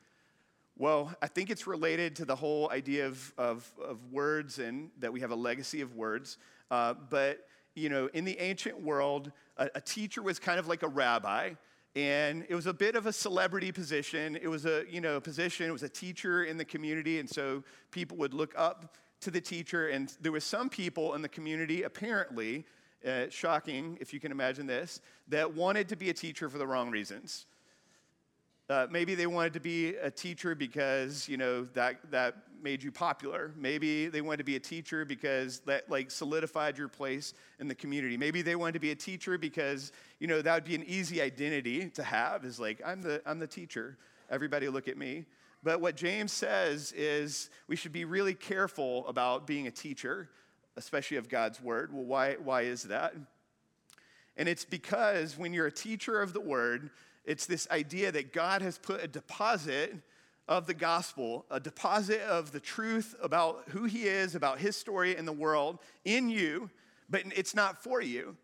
Well, 0.80 1.12
I 1.20 1.26
think 1.26 1.50
it's 1.50 1.66
related 1.66 2.14
to 2.16 2.24
the 2.24 2.36
whole 2.36 2.70
idea 2.70 3.08
of, 3.08 3.34
of, 3.36 3.68
of 3.84 4.12
words 4.12 4.60
and 4.60 4.90
that 5.00 5.12
we 5.12 5.18
have 5.20 5.32
a 5.32 5.36
legacy 5.36 5.80
of 5.80 5.96
words. 5.96 6.38
Uh, 6.70 6.94
but, 7.10 7.48
you 7.74 7.88
know, 7.88 8.08
in 8.14 8.24
the 8.24 8.38
ancient 8.38 8.80
world, 8.80 9.32
a, 9.56 9.68
a, 9.74 9.80
teacher 9.80 10.22
was 10.22 10.38
kind 10.38 10.56
of 10.56 10.68
like 10.68 10.84
a 10.84 10.88
rabbi, 10.88 11.50
and 11.96 12.46
it 12.48 12.54
was 12.54 12.68
a 12.68 12.72
bit 12.72 12.94
of 12.94 13.06
a 13.06 13.12
celebrity 13.12 13.72
position. 13.72 14.36
It 14.40 14.46
was 14.46 14.66
a, 14.66 14.84
you 14.88 15.00
know, 15.00 15.20
position, 15.20 15.66
it 15.66 15.72
was 15.72 15.82
a 15.82 15.88
teacher 15.88 16.44
in 16.44 16.56
the 16.56 16.64
community, 16.64 17.18
and 17.18 17.28
so 17.28 17.64
people 17.90 18.16
would 18.18 18.32
look 18.32 18.54
up 18.56 18.94
to 19.22 19.32
the 19.32 19.40
teacher, 19.40 19.88
and 19.88 20.16
there 20.20 20.30
was 20.30 20.44
some 20.44 20.68
people 20.68 21.14
in 21.14 21.22
the 21.22 21.28
community, 21.28 21.82
apparently, 21.82 22.64
uh, 23.04 23.24
shocking 23.30 23.98
if 24.00 24.14
you 24.14 24.20
can 24.20 24.30
imagine 24.30 24.68
this, 24.68 25.00
that 25.26 25.52
wanted 25.52 25.88
to 25.88 25.96
be 25.96 26.08
a 26.10 26.14
teacher 26.14 26.48
for 26.48 26.58
the 26.58 26.66
wrong 26.66 26.88
reasons. 26.88 27.46
Uh, 28.68 28.86
maybe 28.90 29.14
they 29.14 29.26
wanted 29.26 29.54
to 29.54 29.60
be 29.60 29.96
a 29.96 30.10
teacher 30.10 30.54
because 30.54 31.28
you 31.28 31.36
know 31.36 31.64
that 31.74 31.96
that 32.10 32.36
made 32.62 32.82
you 32.82 32.92
popular. 32.92 33.52
Maybe 33.56 34.08
they 34.08 34.20
wanted 34.20 34.38
to 34.38 34.44
be 34.44 34.56
a 34.56 34.60
teacher 34.60 35.04
because 35.04 35.60
that 35.60 35.88
like 35.88 36.10
solidified 36.10 36.76
your 36.76 36.88
place 36.88 37.34
in 37.60 37.68
the 37.68 37.74
community. 37.74 38.16
Maybe 38.16 38.42
they 38.42 38.56
wanted 38.56 38.72
to 38.72 38.80
be 38.80 38.90
a 38.90 38.96
teacher 38.96 39.38
because 39.38 39.92
you 40.20 40.26
know 40.26 40.42
that 40.42 40.54
would 40.54 40.64
be 40.64 40.74
an 40.74 40.84
easy 40.84 41.22
identity 41.22 41.88
to 41.90 42.02
have. 42.02 42.44
Is 42.44 42.60
like 42.60 42.80
I'm 42.84 43.00
the 43.00 43.22
I'm 43.24 43.38
the 43.38 43.46
teacher. 43.46 43.96
Everybody 44.30 44.68
look 44.68 44.88
at 44.88 44.98
me. 44.98 45.24
But 45.62 45.80
what 45.80 45.96
James 45.96 46.30
says 46.30 46.92
is 46.92 47.50
we 47.66 47.74
should 47.74 47.92
be 47.92 48.04
really 48.04 48.34
careful 48.34 49.06
about 49.08 49.46
being 49.46 49.66
a 49.66 49.72
teacher 49.72 50.28
especially 50.78 51.16
of 51.16 51.28
God's 51.28 51.60
word. 51.60 51.92
Well, 51.92 52.04
why, 52.04 52.36
why 52.42 52.62
is 52.62 52.84
that? 52.84 53.12
And 54.36 54.48
it's 54.48 54.64
because 54.64 55.36
when 55.36 55.52
you're 55.52 55.66
a 55.66 55.72
teacher 55.72 56.22
of 56.22 56.32
the 56.32 56.40
word, 56.40 56.90
it's 57.28 57.44
this 57.44 57.68
idea 57.70 58.10
that 58.10 58.32
God 58.32 58.62
has 58.62 58.78
put 58.78 59.04
a 59.04 59.06
deposit 59.06 59.94
of 60.48 60.66
the 60.66 60.72
gospel, 60.72 61.44
a 61.50 61.60
deposit 61.60 62.22
of 62.22 62.52
the 62.52 62.58
truth 62.58 63.14
about 63.22 63.64
who 63.68 63.84
he 63.84 64.04
is, 64.04 64.34
about 64.34 64.60
his 64.60 64.76
story 64.76 65.14
in 65.14 65.26
the 65.26 65.32
world 65.32 65.78
in 66.06 66.30
you, 66.30 66.70
but 67.10 67.20
it's 67.36 67.54
not 67.54 67.82
for 67.82 68.00
you. 68.00 68.34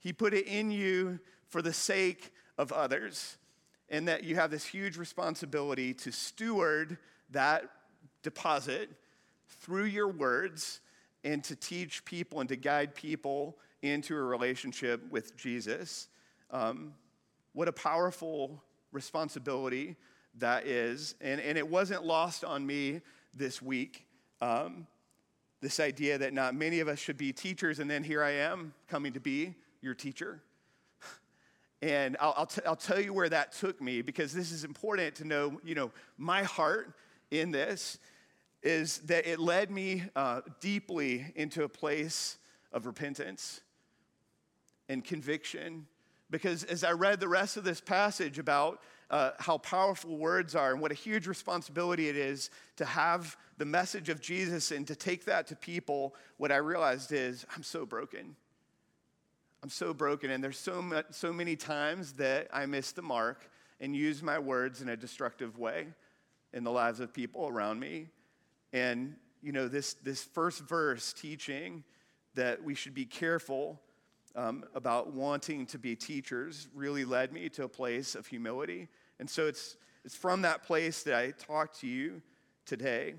He 0.00 0.12
put 0.12 0.34
it 0.34 0.48
in 0.48 0.72
you 0.72 1.20
for 1.50 1.62
the 1.62 1.72
sake 1.72 2.32
of 2.58 2.72
others, 2.72 3.36
and 3.88 4.08
that 4.08 4.24
you 4.24 4.34
have 4.34 4.50
this 4.50 4.66
huge 4.66 4.96
responsibility 4.96 5.94
to 5.94 6.10
steward 6.10 6.98
that 7.30 7.70
deposit 8.24 8.90
through 9.60 9.84
your 9.84 10.08
words 10.08 10.80
and 11.22 11.44
to 11.44 11.54
teach 11.54 12.04
people 12.04 12.40
and 12.40 12.48
to 12.48 12.56
guide 12.56 12.96
people 12.96 13.56
into 13.82 14.16
a 14.16 14.20
relationship 14.20 15.00
with 15.12 15.36
Jesus. 15.36 16.08
Um, 16.50 16.94
what 17.52 17.68
a 17.68 17.72
powerful 17.72 18.62
responsibility 18.92 19.96
that 20.38 20.66
is. 20.66 21.14
And, 21.20 21.40
and 21.40 21.58
it 21.58 21.68
wasn't 21.68 22.04
lost 22.04 22.44
on 22.44 22.66
me 22.66 23.00
this 23.34 23.60
week. 23.60 24.06
Um, 24.40 24.86
this 25.60 25.78
idea 25.78 26.18
that 26.18 26.32
not 26.32 26.54
many 26.54 26.80
of 26.80 26.88
us 26.88 26.98
should 26.98 27.16
be 27.16 27.32
teachers, 27.32 27.78
and 27.78 27.88
then 27.88 28.02
here 28.02 28.22
I 28.22 28.32
am 28.32 28.74
coming 28.88 29.12
to 29.12 29.20
be 29.20 29.54
your 29.80 29.94
teacher. 29.94 30.42
And 31.80 32.16
I'll, 32.20 32.34
I'll, 32.36 32.46
t- 32.46 32.62
I'll 32.64 32.76
tell 32.76 33.00
you 33.00 33.12
where 33.12 33.28
that 33.28 33.52
took 33.52 33.80
me 33.80 34.02
because 34.02 34.32
this 34.32 34.52
is 34.52 34.62
important 34.62 35.16
to 35.16 35.24
know, 35.24 35.60
you 35.64 35.74
know, 35.74 35.90
my 36.16 36.44
heart 36.44 36.92
in 37.32 37.50
this 37.50 37.98
is 38.62 38.98
that 38.98 39.26
it 39.26 39.40
led 39.40 39.68
me 39.68 40.04
uh, 40.14 40.42
deeply 40.60 41.32
into 41.34 41.64
a 41.64 41.68
place 41.68 42.38
of 42.72 42.86
repentance 42.86 43.62
and 44.88 45.04
conviction. 45.04 45.88
Because 46.32 46.64
as 46.64 46.82
I 46.82 46.92
read 46.92 47.20
the 47.20 47.28
rest 47.28 47.58
of 47.58 47.62
this 47.62 47.80
passage 47.80 48.38
about 48.38 48.80
uh, 49.10 49.32
how 49.38 49.58
powerful 49.58 50.16
words 50.16 50.56
are 50.56 50.72
and 50.72 50.80
what 50.80 50.90
a 50.90 50.94
huge 50.94 51.26
responsibility 51.26 52.08
it 52.08 52.16
is 52.16 52.48
to 52.76 52.86
have 52.86 53.36
the 53.58 53.66
message 53.66 54.08
of 54.08 54.18
Jesus 54.22 54.70
and 54.70 54.86
to 54.86 54.96
take 54.96 55.26
that 55.26 55.46
to 55.48 55.56
people, 55.56 56.14
what 56.38 56.50
I 56.50 56.56
realized 56.56 57.12
is 57.12 57.44
I'm 57.54 57.62
so 57.62 57.84
broken. 57.84 58.34
I'm 59.62 59.68
so 59.68 59.92
broken, 59.92 60.30
and 60.30 60.42
there's 60.42 60.58
so, 60.58 60.80
much, 60.80 61.04
so 61.10 61.34
many 61.34 61.54
times 61.54 62.14
that 62.14 62.48
I 62.50 62.64
miss 62.64 62.92
the 62.92 63.02
mark 63.02 63.48
and 63.78 63.94
use 63.94 64.22
my 64.22 64.38
words 64.38 64.80
in 64.80 64.88
a 64.88 64.96
destructive 64.96 65.58
way 65.58 65.86
in 66.54 66.64
the 66.64 66.72
lives 66.72 66.98
of 66.98 67.12
people 67.12 67.46
around 67.46 67.78
me. 67.78 68.08
And, 68.72 69.16
you 69.42 69.52
know, 69.52 69.68
this, 69.68 69.94
this 69.94 70.24
first 70.24 70.62
verse 70.62 71.12
teaching 71.12 71.84
that 72.34 72.64
we 72.64 72.74
should 72.74 72.94
be 72.94 73.04
careful 73.04 73.78
um, 74.34 74.64
about 74.74 75.12
wanting 75.12 75.66
to 75.66 75.78
be 75.78 75.94
teachers 75.94 76.68
really 76.74 77.04
led 77.04 77.32
me 77.32 77.48
to 77.50 77.64
a 77.64 77.68
place 77.68 78.14
of 78.14 78.26
humility. 78.26 78.88
And 79.20 79.28
so 79.28 79.46
it's, 79.46 79.76
it's 80.04 80.16
from 80.16 80.42
that 80.42 80.62
place 80.62 81.02
that 81.04 81.14
I 81.14 81.32
talk 81.32 81.74
to 81.78 81.86
you 81.86 82.22
today. 82.64 83.14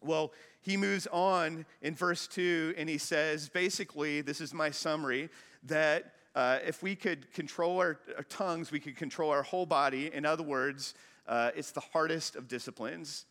Well, 0.00 0.32
he 0.60 0.76
moves 0.76 1.06
on 1.08 1.66
in 1.82 1.94
verse 1.94 2.26
2 2.28 2.74
and 2.76 2.88
he 2.88 2.98
says, 2.98 3.48
basically, 3.48 4.20
this 4.20 4.40
is 4.40 4.54
my 4.54 4.70
summary, 4.70 5.28
that 5.64 6.14
uh, 6.34 6.58
if 6.64 6.82
we 6.82 6.94
could 6.94 7.32
control 7.32 7.78
our, 7.78 7.98
our, 8.16 8.22
tongues, 8.24 8.70
we 8.70 8.78
could 8.78 8.96
control 8.96 9.30
our 9.30 9.42
whole 9.42 9.66
body. 9.66 10.12
In 10.12 10.24
other 10.24 10.44
words, 10.44 10.94
uh, 11.26 11.50
it's 11.56 11.72
the 11.72 11.80
hardest 11.80 12.36
of 12.36 12.46
disciplines 12.46 13.26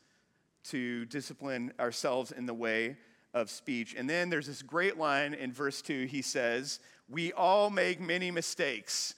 to 0.66 1.06
discipline 1.06 1.72
ourselves 1.80 2.32
in 2.32 2.46
the 2.46 2.54
way 2.54 2.98
of 3.42 3.50
speech. 3.50 3.96
And 3.98 4.10
then 4.10 4.30
there's 4.30 4.48
this 4.48 4.62
great 4.62 4.98
line 4.98 5.34
in 5.34 5.52
verse 5.52 5.82
2. 5.82 6.06
He 6.06 6.22
says, 6.22 6.80
We 7.10 7.32
all 7.34 7.70
make 7.70 8.00
many 8.00 8.32
mistakes. 8.32 9.16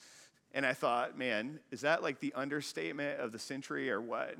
And 0.54 0.66
I 0.66 0.74
thought, 0.74 1.18
man, 1.18 1.60
is 1.72 1.82
that 1.82 2.02
like 2.02 2.20
the 2.20 2.34
understatement 2.34 3.20
of 3.20 3.32
the 3.32 3.40
century 3.40 3.92
or 3.92 4.02
what? 4.02 4.36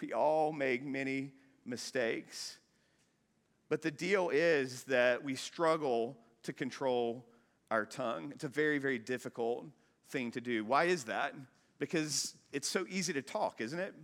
We 0.00 0.12
all 0.12 0.52
make 0.52 0.84
many 0.84 1.32
mistakes. 1.64 2.58
But 3.68 3.82
the 3.82 3.90
deal 3.90 4.30
is 4.30 4.84
that 4.84 5.22
we 5.22 5.34
struggle 5.34 6.16
to 6.44 6.52
control 6.52 7.24
our 7.70 7.84
tongue. 7.84 8.30
It's 8.34 8.44
a 8.44 8.48
very, 8.48 8.78
very 8.78 8.98
difficult 8.98 9.66
thing 10.08 10.30
to 10.30 10.40
do. 10.40 10.64
Why 10.64 10.84
is 10.84 11.04
that? 11.04 11.34
Because 11.78 12.34
it's 12.52 12.68
so 12.68 12.86
easy 12.88 13.12
to 13.12 13.22
talk, 13.22 13.60
isn't 13.60 13.78
it? 13.78 13.94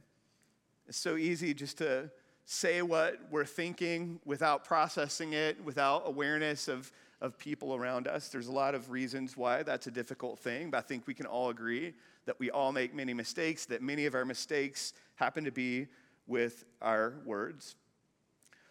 It's 0.86 0.98
so 0.98 1.16
easy 1.16 1.54
just 1.54 1.78
to 1.78 2.10
say 2.46 2.82
what 2.82 3.18
we're 3.30 3.44
thinking 3.44 4.20
without 4.24 4.64
processing 4.64 5.32
it, 5.32 5.62
without 5.64 6.02
awareness 6.06 6.68
of, 6.68 6.92
of 7.20 7.38
people 7.38 7.74
around 7.74 8.06
us. 8.06 8.28
There's 8.28 8.48
a 8.48 8.52
lot 8.52 8.74
of 8.74 8.90
reasons 8.90 9.36
why 9.36 9.62
that's 9.62 9.86
a 9.86 9.90
difficult 9.90 10.38
thing, 10.38 10.70
but 10.70 10.78
I 10.78 10.82
think 10.82 11.06
we 11.06 11.14
can 11.14 11.26
all 11.26 11.50
agree 11.50 11.94
that 12.26 12.38
we 12.38 12.50
all 12.50 12.72
make 12.72 12.94
many 12.94 13.14
mistakes, 13.14 13.66
that 13.66 13.82
many 13.82 14.06
of 14.06 14.14
our 14.14 14.24
mistakes 14.24 14.92
happen 15.16 15.44
to 15.44 15.52
be 15.52 15.86
with 16.26 16.64
our 16.80 17.14
words. 17.24 17.76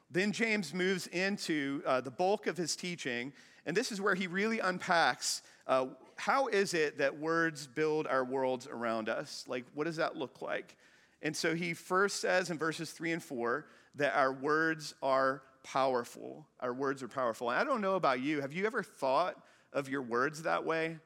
Then 0.09 0.31
James 0.31 0.73
moves 0.73 1.07
into 1.07 1.81
uh, 1.85 2.01
the 2.01 2.11
bulk 2.11 2.47
of 2.47 2.57
his 2.57 2.75
teaching, 2.75 3.33
and 3.65 3.75
this 3.75 3.91
is 3.91 3.99
where 3.99 4.15
he 4.15 4.27
really 4.27 4.59
unpacks 4.59 5.41
uh, 5.67 5.85
how 6.15 6.47
is 6.47 6.73
it 6.73 6.97
that 6.97 7.17
words 7.17 7.67
build 7.67 8.07
our 8.07 8.23
worlds 8.23 8.67
around 8.67 9.09
us? 9.09 9.45
Like, 9.47 9.65
what 9.73 9.85
does 9.85 9.95
that 9.97 10.15
look 10.15 10.41
like? 10.41 10.77
And 11.23 11.35
so 11.35 11.55
he 11.55 11.73
first 11.73 12.19
says 12.19 12.51
in 12.51 12.59
verses 12.59 12.91
three 12.91 13.11
and 13.13 13.23
four 13.23 13.65
that 13.95 14.15
our 14.15 14.31
words 14.31 14.93
are 15.01 15.41
powerful. 15.63 16.45
Our 16.59 16.73
words 16.73 17.01
are 17.01 17.07
powerful. 17.07 17.49
And 17.49 17.57
I 17.57 17.63
don't 17.63 17.81
know 17.81 17.95
about 17.95 18.19
you. 18.19 18.41
Have 18.41 18.53
you 18.53 18.65
ever 18.65 18.83
thought 18.83 19.41
of 19.71 19.89
your 19.89 20.01
words 20.01 20.43
that 20.43 20.65
way? 20.65 20.99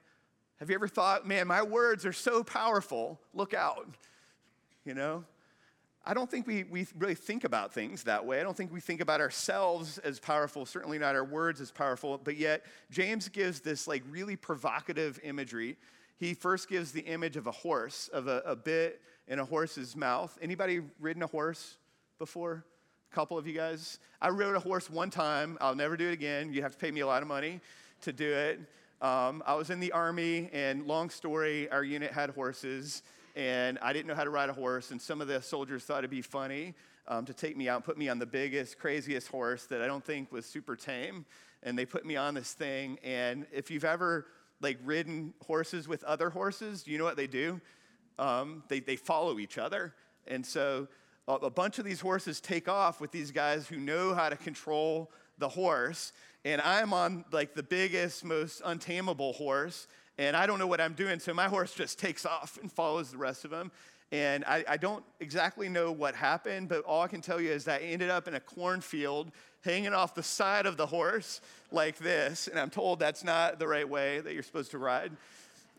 Have 0.60 0.70
you 0.70 0.76
ever 0.76 0.88
thought, 0.88 1.28
man, 1.28 1.48
my 1.48 1.62
words 1.62 2.06
are 2.06 2.12
so 2.12 2.44
powerful, 2.44 3.22
look 3.34 3.54
out? 3.54 3.88
You 4.84 4.96
know? 4.96 5.24
I 6.04 6.14
don't 6.14 6.32
think 6.32 6.48
we, 6.48 6.64
we 6.64 6.88
really 6.98 7.16
think 7.16 7.44
about 7.44 7.74
things 7.74 8.04
that 8.04 8.26
way. 8.26 8.40
I 8.40 8.44
don't 8.44 8.56
think 8.56 8.72
we 8.74 8.80
think 8.80 9.02
about 9.02 9.20
ourselves 9.20 9.98
as 10.00 10.20
powerful, 10.20 10.66
certainly 10.66 10.98
not 10.98 11.16
our 11.16 11.26
words 11.26 11.62
as 11.62 11.70
powerful, 11.70 12.18
but 12.18 12.38
yet 12.38 12.66
James 12.90 13.28
gives 13.28 13.60
this 13.60 13.88
like 13.88 14.04
really 14.10 14.38
provocative 14.38 15.20
imagery. 15.22 15.76
He 16.18 16.34
first 16.34 16.70
gives 16.70 16.94
the 16.94 17.02
image 17.02 17.36
of 17.36 17.46
a 17.46 17.52
horse, 17.52 18.10
of 18.14 18.28
a, 18.28 18.42
a 18.46 18.56
bit 18.56 19.02
in 19.28 19.40
a 19.40 19.46
horse's 19.46 19.96
mouth. 19.96 20.38
Anybody 20.42 20.82
ridden 21.00 21.24
a 21.24 21.28
horse 21.28 21.78
before? 22.18 22.64
A 23.12 23.16
couple 23.16 23.38
of 23.38 23.48
you 23.48 23.54
guys? 23.54 24.00
I 24.22 24.30
rode 24.30 24.56
a 24.56 24.60
horse 24.60 24.90
one 24.90 25.10
time. 25.10 25.58
I'll 25.62 25.76
never 25.76 25.98
do 25.98 26.10
it 26.10 26.14
again. 26.14 26.54
You 26.54 26.62
have 26.62 26.72
to 26.74 26.78
pay 26.78 26.92
me 26.92 27.02
a 27.02 27.08
lot 27.08 27.22
of 27.22 27.28
money 27.28 27.62
to 28.02 28.14
do 28.14 28.32
it. 28.32 28.60
Um, 29.02 29.44
I 29.46 29.54
was 29.54 29.70
in 29.70 29.80
the 29.80 29.92
army, 29.92 30.50
and 30.54 30.88
long 30.88 31.10
story, 31.10 31.70
our 31.70 31.84
unit 31.84 32.12
had 32.12 32.32
horses, 32.32 33.04
and 33.36 33.78
I 33.82 33.94
didn't 33.94 34.08
know 34.08 34.16
how 34.16 34.24
to 34.24 34.30
ride 34.30 34.50
a 34.50 34.54
horse, 34.54 34.92
and 34.92 35.00
some 35.00 35.22
of 35.22 35.28
the 35.28 35.42
soldiers 35.42 35.84
thought 35.84 36.00
it'd 36.00 36.10
be 36.10 36.24
funny 36.24 36.74
um, 37.08 37.24
to 37.26 37.34
take 37.34 37.56
me 37.56 37.70
out 37.70 37.76
and 37.76 37.86
put 37.86 37.98
me 37.98 38.10
on 38.10 38.18
the 38.18 38.26
biggest, 38.26 38.80
craziest 38.80 39.28
horse 39.28 39.66
that 39.66 39.82
I 39.82 39.88
don't 39.88 40.04
think 40.04 40.32
was 40.32 40.46
super 40.46 40.76
tame. 40.76 41.26
And 41.64 41.78
they 41.78 41.86
put 41.86 42.06
me 42.06 42.16
on 42.16 42.34
this 42.34 42.54
thing, 42.54 42.98
and 43.04 43.46
if 43.52 43.70
you've 43.70 43.86
ever 43.86 44.26
like 44.62 44.80
ridden 44.84 45.34
horses 45.46 45.88
with 45.88 46.04
other 46.04 46.30
horses, 46.30 46.88
you 46.88 46.98
know 46.98 47.04
what 47.04 47.18
they 47.18 47.28
do? 47.28 47.62
Um, 48.20 48.64
they, 48.68 48.80
they 48.80 48.96
follow 48.96 49.40
each 49.40 49.58
other. 49.58 49.94
And 50.28 50.46
so 50.46 50.88
a, 51.28 51.50
bunch 51.50 51.80
of 51.80 51.86
these 51.86 52.00
horses 52.00 52.40
take 52.40 52.70
off 52.70 53.02
with 53.02 53.12
these 53.12 53.32
guys 53.32 53.68
who 53.68 53.78
know 53.78 54.14
how 54.14 54.30
to 54.30 54.36
control 54.36 55.12
the 55.38 55.50
horse. 55.50 56.14
And 56.46 56.62
I'm 56.62 56.94
on 56.94 57.26
like 57.32 57.54
the 57.54 57.64
biggest, 57.64 58.24
most 58.24 58.62
untamable 58.64 59.34
horse, 59.34 59.88
and 60.18 60.36
I 60.36 60.48
don't 60.48 60.60
know 60.60 60.68
what 60.68 60.82
I'm 60.82 60.94
doing. 60.94 61.20
So 61.20 61.34
my 61.34 61.48
horse 61.48 61.74
just 61.74 62.00
takes 62.00 62.26
off 62.26 62.58
and 62.62 62.72
follows 62.72 63.12
the 63.12 63.18
rest 63.18 63.46
of 63.46 63.52
them. 63.52 63.72
And 64.12 64.46
I, 64.46 64.64
I, 64.70 64.78
don't 64.78 65.04
exactly 65.20 65.68
know 65.68 65.92
what 65.92 66.16
happened, 66.16 66.70
but 66.70 66.86
all 66.86 67.02
I 67.02 67.10
can 67.10 67.20
tell 67.20 67.42
you 67.42 67.52
is 67.52 67.66
that 67.66 67.82
I 67.82 67.86
ended 67.86 68.10
up 68.10 68.30
in 68.30 68.36
a 68.36 68.40
cornfield 68.40 69.32
hanging 69.66 69.94
off 69.94 70.16
the 70.16 70.24
side 70.24 70.66
of 70.66 70.78
the 70.78 70.86
horse 70.86 71.42
like 71.74 71.98
this. 71.98 72.48
And 72.48 72.58
I'm 72.58 72.70
told 72.70 73.00
that's 73.00 73.26
not 73.26 73.60
the 73.60 73.68
right 73.68 73.88
way 73.88 74.22
that 74.22 74.34
you're 74.34 74.44
supposed 74.44 74.72
to 74.72 74.78
ride. 74.78 75.12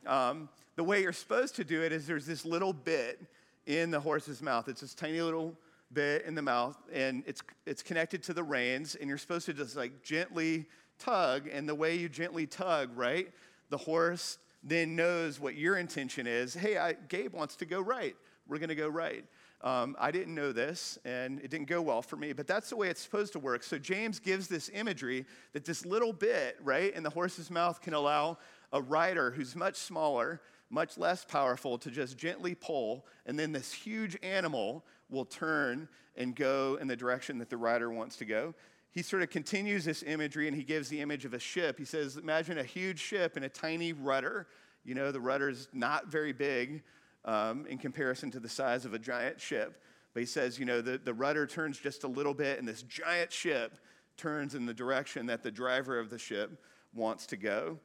Um, 0.07 0.51
the 0.79 0.85
way 0.85 1.03
you're 1.03 1.13
supposed 1.13 1.57
to 1.57 1.65
do 1.65 1.83
it 1.83 1.91
is 1.91 2.07
there's 2.07 2.25
this 2.25 2.45
little 2.45 2.73
bit 2.73 3.21
in 3.67 3.91
the 3.91 3.99
horse's 3.99 4.41
mouth. 4.41 4.69
It's 4.69 4.81
this 4.81 4.95
tiny 4.95 5.21
little 5.21 5.57
bit 5.93 6.25
in 6.25 6.37
the 6.37 6.43
mouth, 6.43 6.77
and 6.93 7.25
it's, 7.27 7.43
it's 7.67 7.83
connected 7.83 8.23
to 8.23 8.33
the 8.33 8.45
reins, 8.45 8.95
and 8.95 9.09
you're 9.09 9.19
supposed 9.19 9.47
to 9.47 9.53
just 9.53 9.75
like 9.75 10.05
gently 10.05 10.67
tug. 11.01 11.49
And 11.53 11.69
the 11.69 11.75
way 11.75 11.97
you 11.97 12.09
gently 12.09 12.47
tug, 12.47 12.97
right, 12.97 13.29
the 13.71 13.77
horse 13.77 14.39
then 14.63 14.95
knows 14.95 15.41
what 15.41 15.57
your 15.57 15.79
intention 15.79 16.29
is. 16.29 16.55
Hey, 16.55 16.79
I, 16.79 16.93
Gabe 17.09 17.35
wants 17.35 17.57
to 17.57 17.67
go 17.67 17.81
right. 17.81 18.15
We're 18.47 18.59
going 18.59 18.69
to 18.69 18.77
go 18.77 18.89
right. 18.89 19.25
Um, 19.63 19.97
I 19.99 20.13
didn't 20.13 20.37
know 20.37 20.53
this, 20.53 20.97
and 21.05 21.41
it 21.41 21.51
didn't 21.51 21.67
go 21.67 21.83
well 21.83 22.03
for 22.03 22.15
me, 22.15 22.33
but 22.33 22.47
that's 22.47 22.71
the 22.71 22.77
way 22.77 22.89
it's 22.89 23.01
supposed 23.01 23.33
to 23.33 23.41
work. 23.41 23.65
So 23.65 23.79
James 23.79 24.21
gives 24.21 24.47
this 24.47 24.71
imagery 24.73 25.27
that 25.55 25.65
this 25.65 25.85
little 25.85 26.13
bit, 26.13 26.57
right, 26.63 26.95
in 26.95 27.03
the 27.03 27.11
horse's 27.11 27.51
mouth 27.51 27.81
can 27.81 27.95
allow 27.95 28.39
a 28.73 28.81
rider 28.81 29.33
who's 29.33 29.57
much 29.57 29.75
smaller 29.75 30.41
much 30.71 30.99
less 30.99 31.25
powerful 31.25 31.79
to 31.79 31.91
just 31.91 32.19
gently 32.19 32.55
pull, 32.55 33.07
and 33.27 33.39
then 33.39 33.53
this 33.53 33.73
huge 33.73 34.17
animal 34.23 34.85
will 35.11 35.25
turn 35.25 35.89
and 36.17 36.35
go 36.35 36.79
in 36.81 36.87
the 36.87 36.97
direction 36.97 37.39
that 37.39 37.49
the 37.49 37.57
rider 37.57 37.91
wants 37.91 38.17
to 38.17 38.25
go. 38.25 38.55
he 38.91 39.03
sort 39.03 39.23
of 39.23 39.31
continues 39.31 39.85
this 39.85 40.03
imagery 40.03 40.49
and 40.49 40.57
he 40.57 40.65
gives 40.65 40.89
the 40.89 41.01
image 41.01 41.25
of 41.25 41.35
a 41.35 41.39
ship. 41.39 41.79
He 41.79 41.85
says, 41.85 42.17
Imagine 42.17 42.59
a 42.59 42.65
huge 42.65 42.99
ship 42.99 43.37
and 43.37 43.45
a 43.45 43.49
tiny 43.49 43.93
rudder. 43.93 44.49
You 44.85 44.95
know, 44.95 45.13
the 45.13 45.21
rudder 45.21 45.49
is 45.51 45.69
not 45.73 46.09
very 46.09 46.33
big 46.33 46.83
um, 47.25 47.67
in 47.67 47.79
comparison 47.79 48.31
to 48.33 48.41
the 48.41 48.49
size 48.49 48.85
of 48.85 48.95
a 48.95 48.99
giant 48.99 49.41
ship. 49.41 49.83
But 50.15 50.21
he 50.21 50.27
says, 50.27 50.59
you 50.59 50.65
know, 50.65 50.81
the, 50.81 50.99
the 50.99 51.15
rudder 51.15 51.47
turns 51.47 51.79
just 51.79 52.03
a 52.03 52.09
little 52.09 52.35
bit, 52.35 52.59
and 52.59 52.67
this 52.67 52.83
giant 52.83 53.33
ship 53.33 53.79
turns 54.17 54.55
in 54.55 54.67
the 54.67 54.75
direction 54.75 55.27
that 55.27 55.43
the 55.43 55.51
driver 55.51 55.99
of 55.99 56.11
the 56.11 56.19
ship 56.19 56.61
wants 56.95 57.27
to 57.27 57.37
go. 57.37 57.79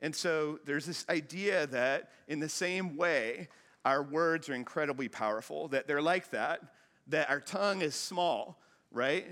And 0.00 0.14
so 0.14 0.60
there's 0.64 0.86
this 0.86 1.04
idea 1.08 1.66
that 1.68 2.10
in 2.28 2.40
the 2.40 2.48
same 2.48 2.96
way, 2.96 3.48
our 3.84 4.02
words 4.02 4.48
are 4.48 4.54
incredibly 4.54 5.08
powerful, 5.08 5.68
that 5.68 5.86
they're 5.86 6.02
like 6.02 6.30
that, 6.30 6.60
that 7.08 7.30
our 7.30 7.40
tongue 7.40 7.80
is 7.82 7.94
small, 7.94 8.60
right? 8.90 9.26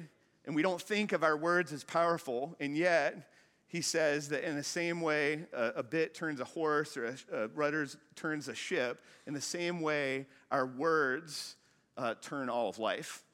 And 0.45 0.55
we 0.55 0.63
don't 0.63 0.81
think 0.81 1.13
of 1.13 1.23
our 1.23 1.37
words 1.37 1.73
as 1.73 1.85
powerful, 1.85 2.57
and 2.61 2.77
yet 2.77 3.31
he 3.69 3.81
says 3.81 4.29
that 4.29 4.45
in 4.45 4.57
the 4.57 4.63
same 4.63 5.01
way 5.01 5.45
a, 5.53 5.73
a 5.77 5.83
bit 5.83 6.15
turns 6.15 6.41
a 6.41 6.45
horse 6.45 6.97
or 6.97 7.07
a, 7.07 7.17
a 7.33 7.49
rudder 7.49 7.87
turns 8.15 8.49
a 8.49 8.55
ship, 8.55 9.03
in 9.27 9.35
the 9.35 9.41
same 9.41 9.81
way 9.81 10.27
our 10.51 10.67
words 10.67 11.57
uh, 11.97 12.15
turn 12.21 12.49
all 12.49 12.69
of 12.69 12.79
life, 12.79 13.25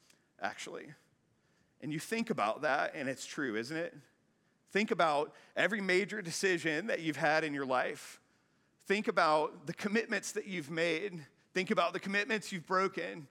actually. 0.41 0.87
And 1.81 1.93
you 1.93 1.99
think 1.99 2.29
about 2.29 2.63
that, 2.63 2.93
and 2.95 3.07
it's 3.07 3.25
true, 3.25 3.55
isn't 3.55 3.77
it? 3.77 3.95
Think 4.73 4.89
about 4.89 5.35
every 5.55 5.81
major 5.81 6.19
decision 6.23 6.87
that 6.87 6.99
you've 6.99 7.15
had 7.15 7.43
in 7.43 7.53
your 7.53 7.65
life. 7.65 8.19
Think 8.87 9.07
about 9.07 9.67
the 9.67 9.73
commitments 9.73 10.31
that 10.31 10.47
you've 10.47 10.71
made. 10.71 11.23
Think 11.53 11.69
about 11.69 11.93
the 11.93 11.99
commitments 11.99 12.51
you've 12.51 12.65
broken. 12.65 13.27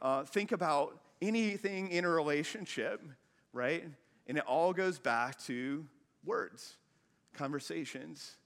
Uh, 0.00 0.24
think 0.24 0.52
about 0.52 0.98
anything 1.20 1.90
in 1.90 2.06
a 2.06 2.08
relationship, 2.08 3.02
right? 3.52 3.84
And 4.26 4.38
it 4.38 4.44
all 4.46 4.72
goes 4.72 4.98
back 4.98 5.38
to 5.40 5.84
words, 6.24 6.78
conversations. 7.34 8.36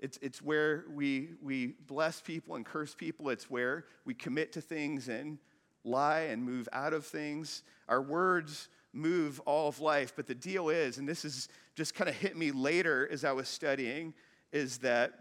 It's, 0.00 0.18
it's 0.22 0.40
where 0.40 0.84
we, 0.94 1.28
we 1.42 1.74
bless 1.86 2.18
people 2.18 2.56
and 2.56 2.64
curse 2.64 2.94
people. 2.94 3.28
It's 3.28 3.50
where 3.50 3.84
we 4.06 4.14
commit 4.14 4.54
to 4.54 4.62
things 4.62 5.08
and 5.08 5.36
lie 5.84 6.20
and 6.20 6.42
move 6.42 6.66
out 6.72 6.94
of 6.94 7.04
things. 7.04 7.62
Our 7.90 8.00
words 8.00 8.70
move 8.96 9.40
all 9.40 9.68
of 9.68 9.80
life. 9.80 10.12
But 10.16 10.26
the 10.26 10.34
deal 10.34 10.68
is, 10.68 10.98
and 10.98 11.08
this 11.08 11.24
is 11.24 11.48
just 11.74 11.94
kind 11.94 12.08
of 12.08 12.16
hit 12.16 12.36
me 12.36 12.50
later 12.50 13.08
as 13.10 13.24
I 13.24 13.32
was 13.32 13.48
studying, 13.48 14.14
is 14.52 14.78
that 14.78 15.12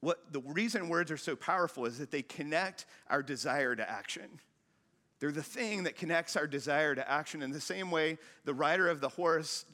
what 0.00 0.32
the 0.32 0.40
reason 0.40 0.88
words 0.88 1.10
are 1.10 1.16
so 1.16 1.36
powerful 1.36 1.86
is 1.86 1.98
that 1.98 2.10
they 2.10 2.22
connect 2.22 2.86
our 3.08 3.22
desire 3.22 3.76
to 3.76 3.88
action. 3.88 4.40
They're 5.20 5.30
the 5.30 5.42
thing 5.42 5.84
that 5.84 5.94
connects 5.94 6.36
our 6.36 6.48
desire 6.48 6.96
to 6.96 7.08
action. 7.08 7.42
In 7.42 7.52
the 7.52 7.60
same 7.60 7.92
way, 7.92 8.18
the 8.44 8.54
rider 8.54 8.88
of 8.88 9.00
the 9.00 9.08
horse 9.08 9.64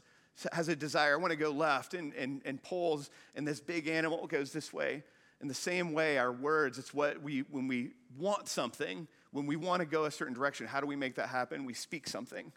has 0.53 0.69
a 0.69 0.77
desire, 0.77 1.15
I 1.15 1.17
want 1.17 1.31
to 1.31 1.37
go 1.37 1.51
left, 1.51 1.95
and, 1.95 2.13
and, 2.15 2.43
and 2.45 2.63
pulls, 2.63 3.11
and 3.35 3.49
this 3.49 3.61
big 3.61 3.89
animal 3.89 4.27
goes 4.27 4.53
this 4.53 4.73
way. 4.73 5.03
In 5.41 5.49
the 5.49 5.55
same 5.55 5.93
way, 5.93 6.19
our 6.19 6.33
words, 6.33 6.79
it's 6.79 6.93
what 6.93 7.23
we, 7.23 7.41
when 7.51 7.67
we 7.67 7.93
want 8.19 8.49
something, 8.49 9.09
when 9.33 9.47
we 9.47 9.57
want 9.57 9.81
to 9.81 9.87
go 9.87 10.05
a 10.05 10.11
certain 10.11 10.35
direction, 10.35 10.67
how 10.67 10.81
do 10.81 10.87
we 10.87 10.97
make 10.97 11.15
that 11.17 11.29
happen? 11.29 11.65
We 11.65 11.75
speak 11.75 12.07
something. 12.07 12.53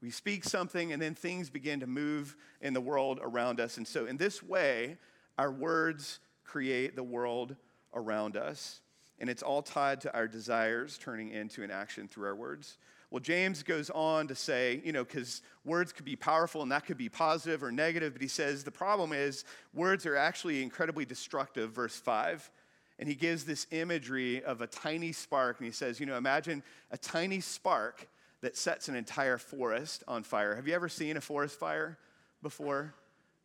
We 0.00 0.10
speak 0.10 0.44
something, 0.44 0.92
and 0.92 1.02
then 1.02 1.14
things 1.14 1.50
begin 1.50 1.80
to 1.80 1.86
move 1.86 2.36
in 2.60 2.72
the 2.72 2.80
world 2.80 3.18
around 3.20 3.60
us. 3.60 3.78
And 3.78 3.86
so, 3.86 4.06
in 4.06 4.16
this 4.16 4.42
way, 4.42 4.96
our 5.36 5.50
words 5.50 6.20
create 6.44 6.96
the 6.96 7.02
world 7.02 7.56
around 7.94 8.36
us. 8.36 8.80
And 9.20 9.28
it's 9.28 9.42
all 9.42 9.62
tied 9.62 10.00
to 10.02 10.14
our 10.14 10.28
desires 10.28 10.98
turning 10.98 11.30
into 11.30 11.64
an 11.64 11.70
action 11.70 12.06
through 12.06 12.26
our 12.26 12.36
words. 12.36 12.78
Well, 13.10 13.20
James 13.20 13.62
goes 13.62 13.90
on 13.90 14.28
to 14.28 14.34
say, 14.34 14.82
you 14.84 14.92
know, 14.92 15.02
because 15.02 15.42
words 15.64 15.92
could 15.92 16.04
be 16.04 16.14
powerful 16.14 16.62
and 16.62 16.70
that 16.70 16.84
could 16.84 16.98
be 16.98 17.08
positive 17.08 17.62
or 17.62 17.72
negative, 17.72 18.12
but 18.12 18.20
he 18.20 18.28
says 18.28 18.64
the 18.64 18.70
problem 18.70 19.12
is 19.12 19.44
words 19.72 20.04
are 20.04 20.14
actually 20.14 20.62
incredibly 20.62 21.06
destructive, 21.06 21.70
verse 21.72 21.96
5. 21.96 22.50
And 22.98 23.08
he 23.08 23.14
gives 23.14 23.44
this 23.44 23.66
imagery 23.70 24.42
of 24.42 24.60
a 24.60 24.66
tiny 24.66 25.12
spark, 25.12 25.58
and 25.58 25.66
he 25.66 25.72
says, 25.72 26.00
you 26.00 26.06
know, 26.06 26.16
imagine 26.16 26.62
a 26.90 26.98
tiny 26.98 27.40
spark 27.40 28.08
that 28.40 28.56
sets 28.56 28.88
an 28.88 28.94
entire 28.94 29.38
forest 29.38 30.04
on 30.06 30.22
fire. 30.22 30.54
Have 30.54 30.68
you 30.68 30.74
ever 30.74 30.88
seen 30.88 31.16
a 31.16 31.20
forest 31.20 31.58
fire 31.58 31.98
before? 32.42 32.94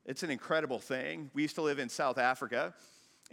It's 0.06 0.24
an 0.24 0.30
incredible 0.30 0.80
thing. 0.80 1.32
We 1.34 1.44
used 1.44 1.56
to 1.56 1.62
live 1.62 1.80
in 1.80 1.90
South 1.90 2.18
Africa, 2.18 2.74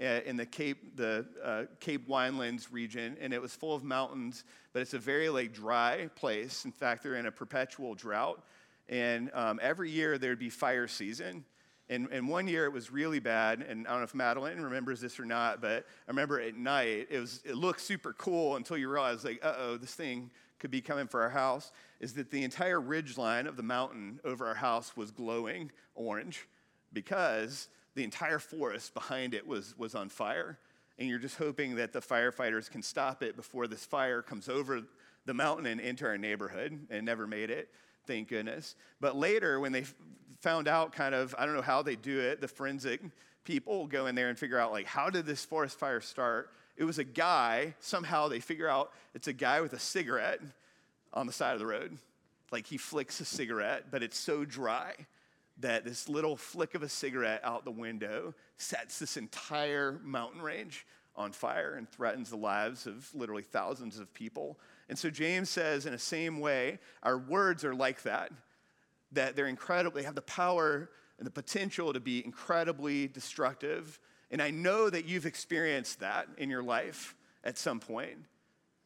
uh, 0.01 0.21
in 0.25 0.37
the 0.37 0.47
Cape, 0.47 0.97
the 0.97 1.27
uh, 1.45 1.65
Cape 1.81 2.09
Winelands 2.09 2.69
region, 2.71 3.17
and 3.21 3.35
it 3.35 3.43
was 3.43 3.55
full 3.55 3.75
of 3.75 3.85
mountains, 3.85 4.45
but 4.73 4.81
it's 4.81 4.95
a 4.95 4.99
very 4.99 5.29
like 5.29 5.53
dry 5.53 6.09
place. 6.15 6.65
In 6.65 6.73
fact, 6.73 7.03
they're 7.03 7.17
in 7.17 7.27
a 7.27 7.33
perpetual 7.33 7.95
drought, 7.95 8.43
and 8.89 9.31
um, 9.35 9.59
every 9.63 9.91
year 9.91 10.17
there'd 10.17 10.39
be 10.39 10.51
fire 10.51 10.89
season. 10.89 11.45
And, 11.91 12.09
and 12.13 12.29
one 12.29 12.47
year 12.47 12.67
it 12.67 12.73
was 12.73 12.93
really 12.93 13.19
bad, 13.19 13.63
and 13.69 13.85
I 13.89 13.91
don't 13.91 13.99
know 13.99 14.05
if 14.05 14.15
Madeline 14.15 14.61
remembers 14.61 15.01
this 15.01 15.19
or 15.19 15.25
not, 15.25 15.61
but 15.61 15.85
I 16.07 16.11
remember 16.11 16.41
at 16.41 16.55
night 16.55 17.09
it 17.11 17.19
was 17.19 17.43
it 17.45 17.57
looked 17.57 17.81
super 17.81 18.13
cool 18.13 18.55
until 18.55 18.79
you 18.79 18.89
realize 18.89 19.25
like, 19.25 19.45
uh 19.45 19.55
oh, 19.59 19.77
this 19.77 19.93
thing 19.93 20.31
could 20.61 20.71
be 20.71 20.81
coming 20.81 21.09
for 21.09 21.23
our 21.23 21.31
house. 21.31 21.73
Is 21.99 22.15
that 22.15 22.31
the 22.31 22.45
entire 22.45 22.81
ridge 22.81 23.19
line 23.19 23.47
of 23.47 23.57
the 23.57 23.63
mountain 23.63 24.21
over 24.25 24.47
our 24.47 24.55
house 24.55 24.97
was 24.97 25.11
glowing 25.11 25.73
orange 25.95 26.47
because 26.93 27.69
the 27.95 28.05
entire 28.05 28.39
forest 28.39 28.95
behind 28.95 29.35
it 29.35 29.47
was, 29.47 29.77
was 29.77 29.95
on 29.95 30.09
fire. 30.09 30.59
And 30.99 31.09
you're 31.09 31.19
just 31.19 31.37
hoping 31.37 31.77
that 31.77 31.93
the 31.93 32.01
firefighters 32.01 32.71
can 32.71 32.83
stop 32.83 33.23
it 33.23 33.35
before 33.35 33.67
this 33.67 33.85
fire 33.85 34.23
comes 34.23 34.49
over 34.49 34.83
the 35.27 35.35
mountain 35.35 35.67
and 35.67 35.81
into 35.81 36.07
our 36.07 36.19
neighborhood, 36.19 36.87
and 36.91 37.05
never 37.05 37.27
made 37.27 37.51
it, 37.51 37.69
thank 38.07 38.29
goodness. 38.29 38.75
But 39.01 39.17
later, 39.17 39.61
when 39.61 39.73
they 39.73 39.85
found 40.41 40.67
out 40.67 40.93
kind 40.93 41.15
of, 41.15 41.35
I 41.39 41.45
don't 41.45 41.55
know 41.55 41.63
how 41.63 41.83
they 41.83 41.97
do 41.97 42.19
it, 42.19 42.41
the 42.41 42.49
forensic 42.49 43.01
people 43.45 43.87
go 43.87 44.07
in 44.07 44.15
there 44.15 44.29
and 44.29 44.39
figure 44.39 44.59
out, 44.59 44.73
like, 44.73 44.87
how 44.87 45.11
did 45.11 45.27
this 45.27 45.45
forest 45.45 45.79
fire 45.79 46.01
start? 46.01 46.51
It 46.81 46.85
was 46.85 46.99
a 46.99 47.05
guy, 47.05 47.75
somehow 47.81 48.29
they 48.29 48.41
figure 48.41 48.67
out 48.67 48.91
it's 49.15 49.29
a 49.29 49.35
guy 49.35 49.61
with 49.61 49.75
a 49.75 49.79
cigarette 49.79 50.41
on 51.13 51.27
the 51.27 51.33
side 51.33 51.53
of 51.53 51.59
the 51.59 51.67
road. 51.67 51.99
Like 52.51 52.67
he 52.67 52.79
flicks 52.79 53.21
a 53.21 53.27
cigarette, 53.27 53.89
but 53.91 54.03
it's 54.03 54.19
so 54.19 54.47
dry 54.47 54.95
that 55.59 55.85
this 55.85 56.09
little 56.09 56.39
flick 56.39 56.75
of 56.75 56.83
a 56.83 56.89
cigarette 56.89 57.43
out 57.45 57.67
the 57.67 57.71
window 57.71 58.35
sets 58.57 58.99
this 58.99 59.19
entire 59.19 60.01
mountain 60.03 60.41
range 60.41 60.87
on 61.17 61.33
fire 61.33 61.75
and 61.75 61.87
threatens 61.87 62.31
the 62.31 62.37
lives 62.37 62.87
of 62.87 63.15
literally 63.15 63.43
thousands 63.43 63.99
of 63.99 64.15
people. 64.15 64.59
And 64.89 64.99
so 64.99 65.11
James 65.11 65.51
says, 65.51 65.85
in 65.85 65.93
the 65.93 65.99
same 65.99 66.41
way, 66.41 66.79
our 67.03 67.19
words 67.19 67.63
are 67.63 67.75
like 67.75 68.05
that, 68.05 68.33
that 69.13 69.37
they're 69.37 69.49
incredible, 69.49 69.99
they 69.99 70.05
have 70.05 70.15
the 70.15 70.23
power 70.23 70.89
and 71.19 71.27
the 71.27 71.31
potential 71.31 71.93
to 71.93 72.01
be 72.01 72.25
incredibly 72.25 73.07
destructive. 73.07 74.01
And 74.31 74.41
I 74.41 74.51
know 74.51 74.89
that 74.89 75.07
you've 75.07 75.27
experienced 75.27 76.01
that 76.01 76.29
in 76.39 76.51
your 76.51 76.63
life 76.63 77.15
at 77.45 77.59
some 77.59 77.81
point. 77.81 78.17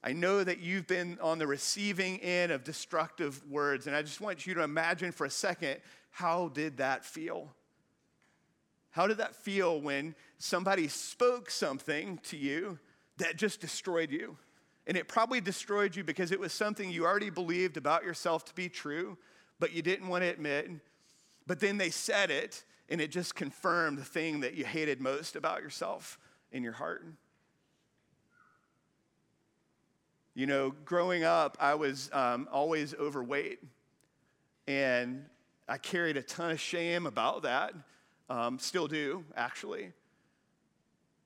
I 0.02 0.12
know 0.12 0.44
that 0.44 0.58
you've 0.58 0.86
been 0.86 1.18
on 1.20 1.38
the 1.38 1.46
receiving 1.46 2.20
end 2.20 2.52
of 2.52 2.62
destructive 2.62 3.42
words. 3.48 3.86
And 3.86 3.96
I 3.96 4.02
just 4.02 4.20
want 4.20 4.46
you 4.46 4.54
to 4.54 4.62
imagine 4.62 5.12
for 5.12 5.24
a 5.24 5.30
second 5.30 5.78
how 6.10 6.48
did 6.48 6.76
that 6.76 7.04
feel? 7.04 7.54
How 8.90 9.06
did 9.06 9.16
that 9.16 9.34
feel 9.34 9.80
when 9.80 10.14
somebody 10.38 10.86
spoke 10.88 11.50
something 11.50 12.18
to 12.24 12.36
you 12.36 12.78
that 13.16 13.36
just 13.36 13.60
destroyed 13.60 14.10
you? 14.10 14.36
And 14.86 14.96
it 14.96 15.08
probably 15.08 15.40
destroyed 15.40 15.96
you 15.96 16.04
because 16.04 16.30
it 16.30 16.38
was 16.38 16.52
something 16.52 16.90
you 16.90 17.04
already 17.04 17.30
believed 17.30 17.76
about 17.76 18.04
yourself 18.04 18.44
to 18.44 18.54
be 18.54 18.68
true, 18.68 19.16
but 19.58 19.72
you 19.72 19.82
didn't 19.82 20.08
want 20.08 20.22
to 20.22 20.28
admit. 20.28 20.70
But 21.46 21.60
then 21.60 21.78
they 21.78 21.90
said 21.90 22.30
it, 22.30 22.62
and 22.88 23.00
it 23.00 23.10
just 23.10 23.34
confirmed 23.34 23.98
the 23.98 24.04
thing 24.04 24.40
that 24.40 24.54
you 24.54 24.64
hated 24.64 25.00
most 25.00 25.36
about 25.36 25.62
yourself 25.62 26.18
in 26.52 26.62
your 26.62 26.72
heart. 26.72 27.04
You 30.34 30.46
know, 30.46 30.74
growing 30.84 31.22
up, 31.22 31.56
I 31.60 31.74
was 31.74 32.10
um, 32.12 32.48
always 32.50 32.92
overweight. 32.94 33.60
And 34.66 35.26
I 35.68 35.78
carried 35.78 36.16
a 36.16 36.22
ton 36.22 36.50
of 36.50 36.60
shame 36.60 37.06
about 37.06 37.42
that. 37.42 37.72
Um, 38.28 38.58
still 38.58 38.88
do, 38.88 39.24
actually. 39.36 39.92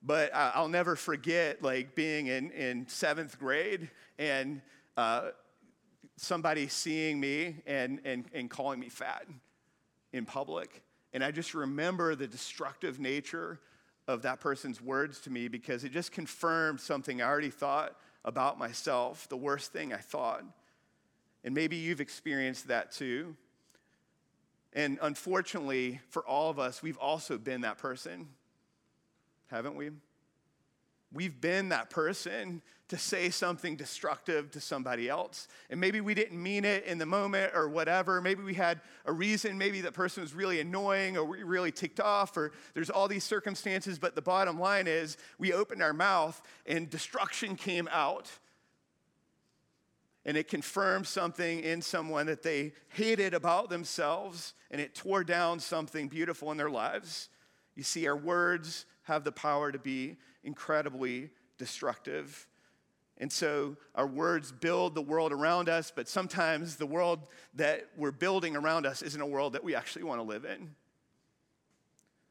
But 0.03 0.33
I, 0.33 0.61
will 0.61 0.69
never 0.69 0.95
forget, 0.95 1.63
like, 1.63 1.95
being 1.95 2.27
in, 2.27 2.51
in 2.51 2.87
seventh 2.87 3.39
grade 3.39 3.89
and 4.17 4.61
uh, 4.95 5.29
somebody 6.15 6.67
seeing 6.67 7.19
me 7.19 7.55
and, 7.65 7.99
and, 8.05 8.25
and 8.33 8.49
calling 8.49 8.79
me 8.79 8.89
fat 8.89 9.25
in 10.13 10.25
public. 10.25 10.83
And 11.13 11.23
I 11.23 11.31
just 11.31 11.53
remember 11.53 12.15
the 12.15 12.27
destructive 12.27 12.99
nature 12.99 13.59
of 14.07 14.21
that 14.23 14.39
person's 14.39 14.81
words 14.81 15.19
to 15.21 15.29
me 15.29 15.47
because 15.47 15.83
it 15.83 15.91
just 15.91 16.11
confirmed 16.11 16.79
something 16.79 17.21
I 17.21 17.25
already 17.25 17.49
thought 17.49 17.95
about 18.25 18.57
myself, 18.57 19.27
the 19.29 19.37
worst 19.37 19.71
thing 19.71 19.93
I 19.93 19.97
thought. 19.97 20.43
And 21.43 21.55
maybe 21.55 21.77
you've 21.77 22.01
experienced 22.01 22.67
that 22.67 22.91
too. 22.91 23.35
And 24.73 24.99
unfortunately, 25.01 26.01
for 26.09 26.23
all 26.25 26.49
of 26.49 26.59
us, 26.59 26.83
we've 26.83 26.97
also 26.97 27.37
been 27.37 27.61
that 27.61 27.77
person, 27.77 28.27
haven't 29.47 29.75
we? 29.75 29.91
We've 31.11 31.39
been 31.39 31.69
that 31.69 31.89
person 31.89 32.61
to 32.89 32.97
say 32.97 33.29
something 33.29 33.75
destructive 33.75 34.49
to 34.51 34.59
somebody 34.59 35.07
else. 35.07 35.47
And 35.69 35.79
maybe 35.79 36.01
we 36.01 36.15
didn't 36.15 36.41
mean 36.41 36.65
it 36.65 36.85
in 36.85 36.97
the 36.97 37.05
moment 37.05 37.53
or 37.53 37.69
whatever. 37.69 38.19
Maybe 38.19 38.41
we 38.41 38.55
had 38.55 38.81
a 39.05 39.13
reason. 39.13 39.59
Maybe 39.59 39.81
that 39.81 39.93
person 39.93 40.21
was 40.21 40.33
really 40.33 40.59
annoying 40.59 41.15
or 41.15 41.23
we 41.23 41.43
really 41.43 41.71
ticked 41.71 41.99
off 41.99 42.35
or 42.35 42.51
there's 42.73 42.89
all 42.89 43.07
these 43.07 43.23
circumstances. 43.23 43.99
But 43.99 44.15
the 44.15 44.23
bottom 44.23 44.59
line 44.59 44.87
is 44.87 45.17
we 45.37 45.53
opened 45.53 45.83
our 45.83 45.93
mouth 45.93 46.41
and 46.65 46.89
destruction 46.89 47.55
came 47.55 47.87
out. 47.91 48.29
And 50.25 50.35
it 50.35 50.47
confirmed 50.47 51.05
something 51.05 51.59
in 51.61 51.81
someone 51.83 52.25
that 52.25 52.41
they 52.41 52.73
hated 52.89 53.35
about 53.35 53.69
themselves 53.69 54.55
and 54.71 54.81
it 54.81 54.95
tore 54.95 55.23
down 55.23 55.59
something 55.59 56.07
beautiful 56.07 56.51
in 56.51 56.57
their 56.57 56.69
lives. 56.71 57.29
You 57.75 57.83
see, 57.83 58.07
our 58.07 58.17
words 58.17 58.85
have 59.03 59.23
the 59.23 59.31
power 59.31 59.71
to 59.71 59.79
be 59.79 60.17
incredibly 60.43 61.29
destructive. 61.59 62.47
And 63.19 63.31
so 63.31 63.75
our 63.95 64.07
words 64.07 64.51
build 64.51 64.95
the 64.95 65.01
world 65.01 65.33
around 65.33 65.67
us, 65.67 65.91
but 65.93 66.07
sometimes 66.07 66.77
the 66.77 66.85
world 66.85 67.27
that 67.55 67.87
we're 67.97 68.11
building 68.11 68.55
around 68.55 68.85
us 68.85 69.01
isn't 69.01 69.19
a 69.19 69.25
world 69.25 69.53
that 69.53 69.63
we 69.63 69.75
actually 69.75 70.03
want 70.03 70.19
to 70.19 70.23
live 70.23 70.45
in. 70.45 70.75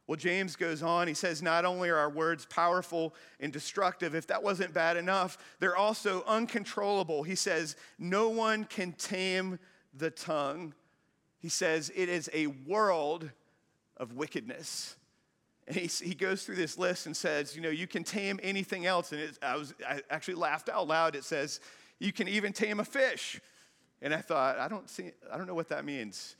Well, 0.06 0.16
James 0.16 0.56
goes 0.56 0.82
on, 0.82 1.06
he 1.06 1.12
says, 1.12 1.42
not 1.42 1.66
only 1.66 1.90
are 1.90 1.98
our 1.98 2.08
words 2.08 2.46
powerful 2.46 3.14
and 3.38 3.52
destructive, 3.52 4.14
if 4.14 4.26
that 4.28 4.42
wasn't 4.42 4.72
bad 4.72 4.96
enough, 4.96 5.36
they're 5.60 5.76
also 5.76 6.24
uncontrollable. 6.26 7.22
He 7.22 7.34
says, 7.34 7.76
no 7.98 8.30
one 8.30 8.64
can 8.64 8.92
tame 8.92 9.58
the 9.92 10.10
tongue. 10.10 10.72
He 11.38 11.50
says, 11.50 11.92
it 11.94 12.08
is 12.08 12.30
a 12.32 12.46
world 12.46 13.30
of 13.98 14.14
wickedness. 14.14 14.96
And 15.68 15.76
he, 15.76 15.86
he 15.86 16.14
goes 16.14 16.44
through 16.44 16.54
this 16.54 16.78
list 16.78 17.04
and 17.04 17.14
says, 17.14 17.54
you 17.54 17.60
know, 17.60 17.68
you 17.68 17.86
can 17.86 18.02
tame 18.02 18.40
anything 18.42 18.86
else. 18.86 19.12
And 19.12 19.20
it, 19.20 19.38
I, 19.42 19.54
was, 19.54 19.74
I 19.86 20.00
actually 20.08 20.34
laughed 20.34 20.70
out 20.70 20.88
loud. 20.88 21.14
It 21.14 21.24
says, 21.24 21.60
you 21.98 22.10
can 22.10 22.26
even 22.26 22.54
tame 22.54 22.80
a 22.80 22.84
fish. 22.84 23.38
And 24.00 24.14
I 24.14 24.22
thought, 24.22 24.58
I 24.58 24.66
don't, 24.66 24.88
see, 24.88 25.10
I 25.30 25.36
don't 25.36 25.46
know 25.46 25.54
what 25.54 25.68
that 25.68 25.84
means. 25.84 26.36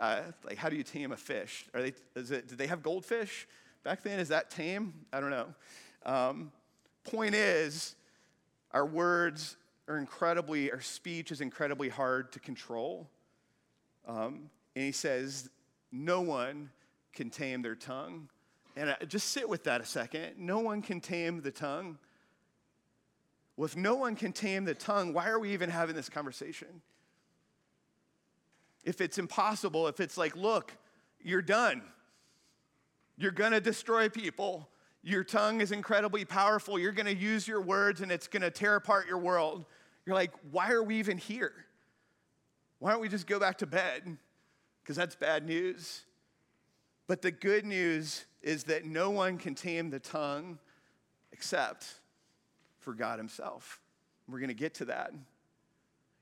Uh, 0.00 0.22
like, 0.44 0.56
how 0.56 0.70
do 0.70 0.76
you 0.76 0.82
tame 0.82 1.12
a 1.12 1.16
fish? 1.16 1.66
Are 1.74 1.82
they, 1.82 1.92
is 2.16 2.30
it, 2.30 2.48
did 2.48 2.56
they 2.56 2.68
have 2.68 2.82
goldfish 2.82 3.46
back 3.84 4.02
then? 4.02 4.18
Is 4.18 4.28
that 4.28 4.50
tame? 4.50 4.94
I 5.12 5.20
don't 5.20 5.30
know. 5.30 5.54
Um, 6.06 6.50
point 7.04 7.34
is, 7.34 7.96
our 8.72 8.86
words 8.86 9.56
are 9.88 9.98
incredibly, 9.98 10.72
our 10.72 10.80
speech 10.80 11.32
is 11.32 11.42
incredibly 11.42 11.90
hard 11.90 12.32
to 12.32 12.40
control. 12.40 13.10
Um, 14.08 14.48
and 14.74 14.86
he 14.86 14.92
says, 14.92 15.50
no 15.92 16.22
one 16.22 16.70
can 17.12 17.28
tame 17.28 17.60
their 17.60 17.74
tongue. 17.74 18.30
And 18.80 18.96
just 19.08 19.28
sit 19.28 19.46
with 19.46 19.64
that 19.64 19.82
a 19.82 19.84
second. 19.84 20.38
No 20.38 20.60
one 20.60 20.80
can 20.80 21.02
tame 21.02 21.42
the 21.42 21.50
tongue. 21.50 21.98
Well, 23.54 23.66
if 23.66 23.76
no 23.76 23.94
one 23.94 24.16
can 24.16 24.32
tame 24.32 24.64
the 24.64 24.74
tongue, 24.74 25.12
why 25.12 25.28
are 25.28 25.38
we 25.38 25.52
even 25.52 25.68
having 25.68 25.94
this 25.94 26.08
conversation? 26.08 26.80
If 28.82 29.02
it's 29.02 29.18
impossible, 29.18 29.86
if 29.88 30.00
it's 30.00 30.16
like, 30.16 30.34
look, 30.34 30.74
you're 31.20 31.42
done, 31.42 31.82
you're 33.18 33.32
gonna 33.32 33.60
destroy 33.60 34.08
people, 34.08 34.66
your 35.02 35.24
tongue 35.24 35.60
is 35.60 35.72
incredibly 35.72 36.24
powerful, 36.24 36.78
you're 36.78 36.92
gonna 36.92 37.10
use 37.10 37.46
your 37.46 37.60
words 37.60 38.00
and 38.00 38.10
it's 38.10 38.28
gonna 38.28 38.50
tear 38.50 38.76
apart 38.76 39.06
your 39.06 39.18
world. 39.18 39.66
You're 40.06 40.16
like, 40.16 40.32
why 40.52 40.70
are 40.70 40.82
we 40.82 40.96
even 40.96 41.18
here? 41.18 41.52
Why 42.78 42.92
don't 42.92 43.02
we 43.02 43.10
just 43.10 43.26
go 43.26 43.38
back 43.38 43.58
to 43.58 43.66
bed? 43.66 44.16
Because 44.82 44.96
that's 44.96 45.16
bad 45.16 45.44
news. 45.44 46.06
But 47.06 47.20
the 47.20 47.30
good 47.30 47.66
news 47.66 48.24
is 48.42 48.64
that 48.64 48.84
no 48.84 49.10
one 49.10 49.38
can 49.38 49.54
tame 49.54 49.90
the 49.90 49.98
tongue 49.98 50.58
except 51.32 51.86
for 52.78 52.94
God 52.94 53.18
Himself. 53.18 53.80
We're 54.28 54.38
going 54.38 54.48
to 54.48 54.54
get 54.54 54.74
to 54.74 54.86
that. 54.86 55.12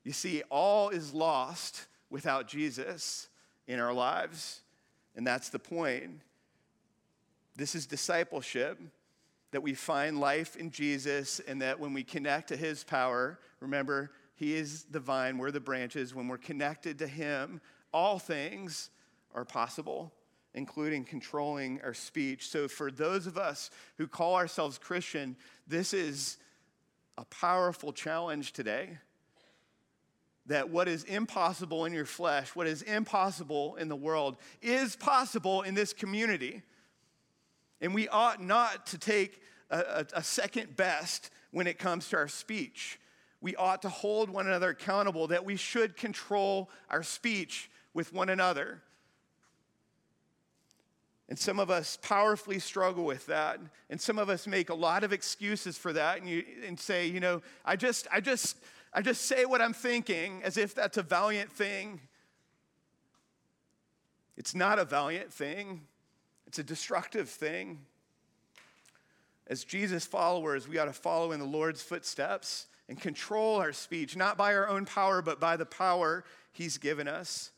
You 0.05 0.13
see, 0.13 0.43
all 0.51 0.89
is 0.89 1.13
lost 1.13 1.87
without 2.11 2.49
Jesus 2.49 3.29
in 3.67 3.79
our 3.79 3.93
lives, 3.93 4.61
and 5.15 5.27
that's 5.27 5.51
the 5.51 5.59
point. 5.59 6.21
This 7.57 7.75
is 7.75 7.87
discipleship 7.87 8.81
that 9.51 9.63
we 9.63 9.75
find 9.75 10.21
life 10.21 10.57
in 10.57 10.71
Jesus, 10.71 11.41
and 11.41 11.63
that 11.63 11.79
when 11.81 11.93
we 11.93 12.05
connect 12.05 12.49
to 12.49 12.57
His 12.57 12.85
power, 12.85 13.39
remember, 13.61 14.11
He 14.35 14.55
is 14.55 14.85
the 14.91 15.01
vine, 15.01 15.39
we're 15.39 15.51
the 15.51 15.61
branches. 15.61 16.15
When 16.15 16.29
we're 16.29 16.39
connected 16.39 16.99
to 16.99 17.07
Him, 17.07 17.61
all 17.93 18.19
things 18.19 18.91
are 19.35 19.45
possible 19.45 20.13
including 20.55 21.05
controlling 21.05 21.81
our 21.83 21.95
speech. 21.95 22.49
So, 22.49 22.69
for 22.69 22.91
those 22.91 23.27
of 23.27 23.39
us 23.39 23.71
who 23.97 24.07
call 24.07 24.35
ourselves 24.35 24.79
Christian, 24.79 25.37
this 25.67 25.93
is 25.93 26.39
a 27.17 27.25
powerful 27.27 27.93
challenge 27.93 28.53
today. 28.53 28.99
That 30.47 30.71
what 30.71 30.89
is 30.89 31.05
impossible 31.05 31.85
in 31.85 31.93
your 31.93 32.07
flesh, 32.07 32.57
what 32.57 32.67
is 32.67 32.83
impossible 32.83 33.77
in 33.77 33.89
the 33.89 33.97
world, 33.97 34.39
is 34.63 34.97
possible 34.97 35.63
in 35.63 35.75
this 35.75 35.93
community. 35.93 36.63
And 37.81 37.95
we 37.95 38.09
ought 38.09 38.43
not 38.43 38.87
to 38.89 38.99
take 38.99 39.43
a, 39.71 39.79
a, 39.79 40.07
a 40.15 40.23
second 40.23 40.75
best 40.77 41.31
when 41.51 41.67
it 41.67 41.79
comes 41.79 42.09
to 42.09 42.17
our 42.17 42.29
speech. 42.29 42.99
We 43.41 43.55
ought 43.57 43.83
to 43.83 43.89
hold 43.89 44.31
one 44.31 44.47
another 44.47 44.71
accountable, 44.71 45.29
that 45.29 45.45
we 45.45 45.57
should 45.57 45.97
control 45.97 46.71
our 46.91 47.03
speech 47.03 47.71
with 47.95 48.13
one 48.13 48.29
another. 48.29 48.83
And 51.29 51.39
some 51.39 51.61
of 51.61 51.71
us 51.71 51.99
powerfully 52.01 52.59
struggle 52.59 53.05
with 53.05 53.27
that. 53.27 53.61
And 53.91 54.01
some 54.01 54.19
of 54.19 54.31
us 54.31 54.47
make 54.47 54.71
a 54.71 54.75
lot 54.75 55.05
of 55.05 55.13
excuses 55.13 55.77
for 55.77 55.93
that 55.93 56.19
and, 56.19 56.29
you, 56.29 56.43
and 56.67 56.79
say, 56.81 57.07
you 57.07 57.21
know, 57.21 57.43
I 57.65 57.77
just, 57.77 58.07
I 58.11 58.21
just, 58.21 58.57
I 58.95 59.03
just 59.03 59.27
say 59.27 59.45
what 59.45 59.61
I'm 59.61 59.75
thinking 59.75 60.43
as 60.43 60.57
if 60.57 60.75
that's 60.75 60.97
a 60.97 61.03
valiant 61.03 61.53
thing. 61.53 62.01
It's 64.39 64.55
not 64.55 64.79
a 64.79 64.85
valiant 64.85 65.33
thing, 65.33 65.83
it's 66.47 66.59
a 66.59 66.65
destructive 66.65 67.29
thing. 67.29 67.81
As 69.49 69.65
Jesus 69.65 70.05
followers, 70.05 70.69
we 70.69 70.79
ought 70.79 70.85
to 70.85 70.93
follow 70.93 71.33
in 71.33 71.41
the 71.41 71.47
Lord's 71.47 71.83
footsteps 71.83 72.67
and 72.89 73.01
control 73.01 73.57
our 73.57 73.73
speech, 73.73 74.17
not 74.17 74.37
by 74.37 74.55
our 74.55 74.69
own 74.69 74.85
power, 74.85 75.23
but 75.23 75.41
by 75.41 75.57
the 75.57 75.67
power 75.67 76.25
He's 76.53 76.79
given 76.79 77.09
us. 77.09 77.51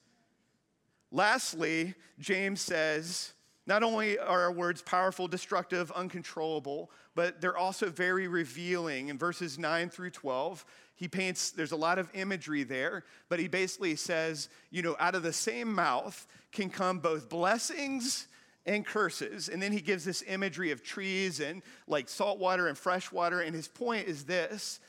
Lastly, 1.11 1.95
James 2.19 2.61
says, 2.61 3.33
not 3.67 3.83
only 3.83 4.19
are 4.19 4.43
our 4.43 4.53
words 4.53 4.83
powerful, 4.83 5.29
destructive, 5.29 5.91
uncontrollable, 5.93 6.91
but 7.15 7.41
they're 7.41 7.57
also 7.57 7.91
very 7.91 8.27
revealing. 8.29 9.09
In 9.09 9.19
verses 9.19 9.59
9 9.59 9.91
through 9.91 10.11
12, 10.11 10.65
he 10.95 11.09
paints, 11.09 11.51
there's 11.51 11.73
a 11.73 11.77
lot 11.77 11.99
of 11.99 12.09
imagery 12.15 12.63
there, 12.63 13.05
but 13.29 13.39
he 13.39 13.49
basically 13.49 13.97
says, 13.97 14.49
you 14.71 14.83
know, 14.83 14.97
out 14.99 15.15
of 15.15 15.23
the 15.23 15.33
same 15.33 15.73
mouth 15.73 16.27
can 16.53 16.69
come 16.69 16.99
both 16.99 17.29
blessings 17.29 18.27
and 18.67 18.85
curses. 18.85 19.49
And 19.49 19.63
then 19.63 19.73
he 19.73 19.81
gives 19.81 20.05
this 20.05 20.23
imagery 20.27 20.71
of 20.71 20.83
trees 20.83 21.41
and 21.41 21.63
like 21.87 22.09
salt 22.09 22.39
water 22.39 22.69
and 22.69 22.77
fresh 22.77 23.11
water. 23.11 23.41
And 23.41 23.55
his 23.55 23.69
point 23.69 24.09
is 24.09 24.25
this 24.25 24.81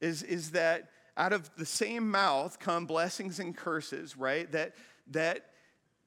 is, 0.00 0.22
is 0.22 0.50
that 0.50 0.90
out 1.16 1.32
of 1.32 1.48
the 1.56 1.66
same 1.66 2.10
mouth 2.10 2.58
come 2.58 2.86
blessings 2.86 3.40
and 3.40 3.56
curses, 3.56 4.16
right? 4.16 4.50
That 4.52 4.74
that 5.10 5.46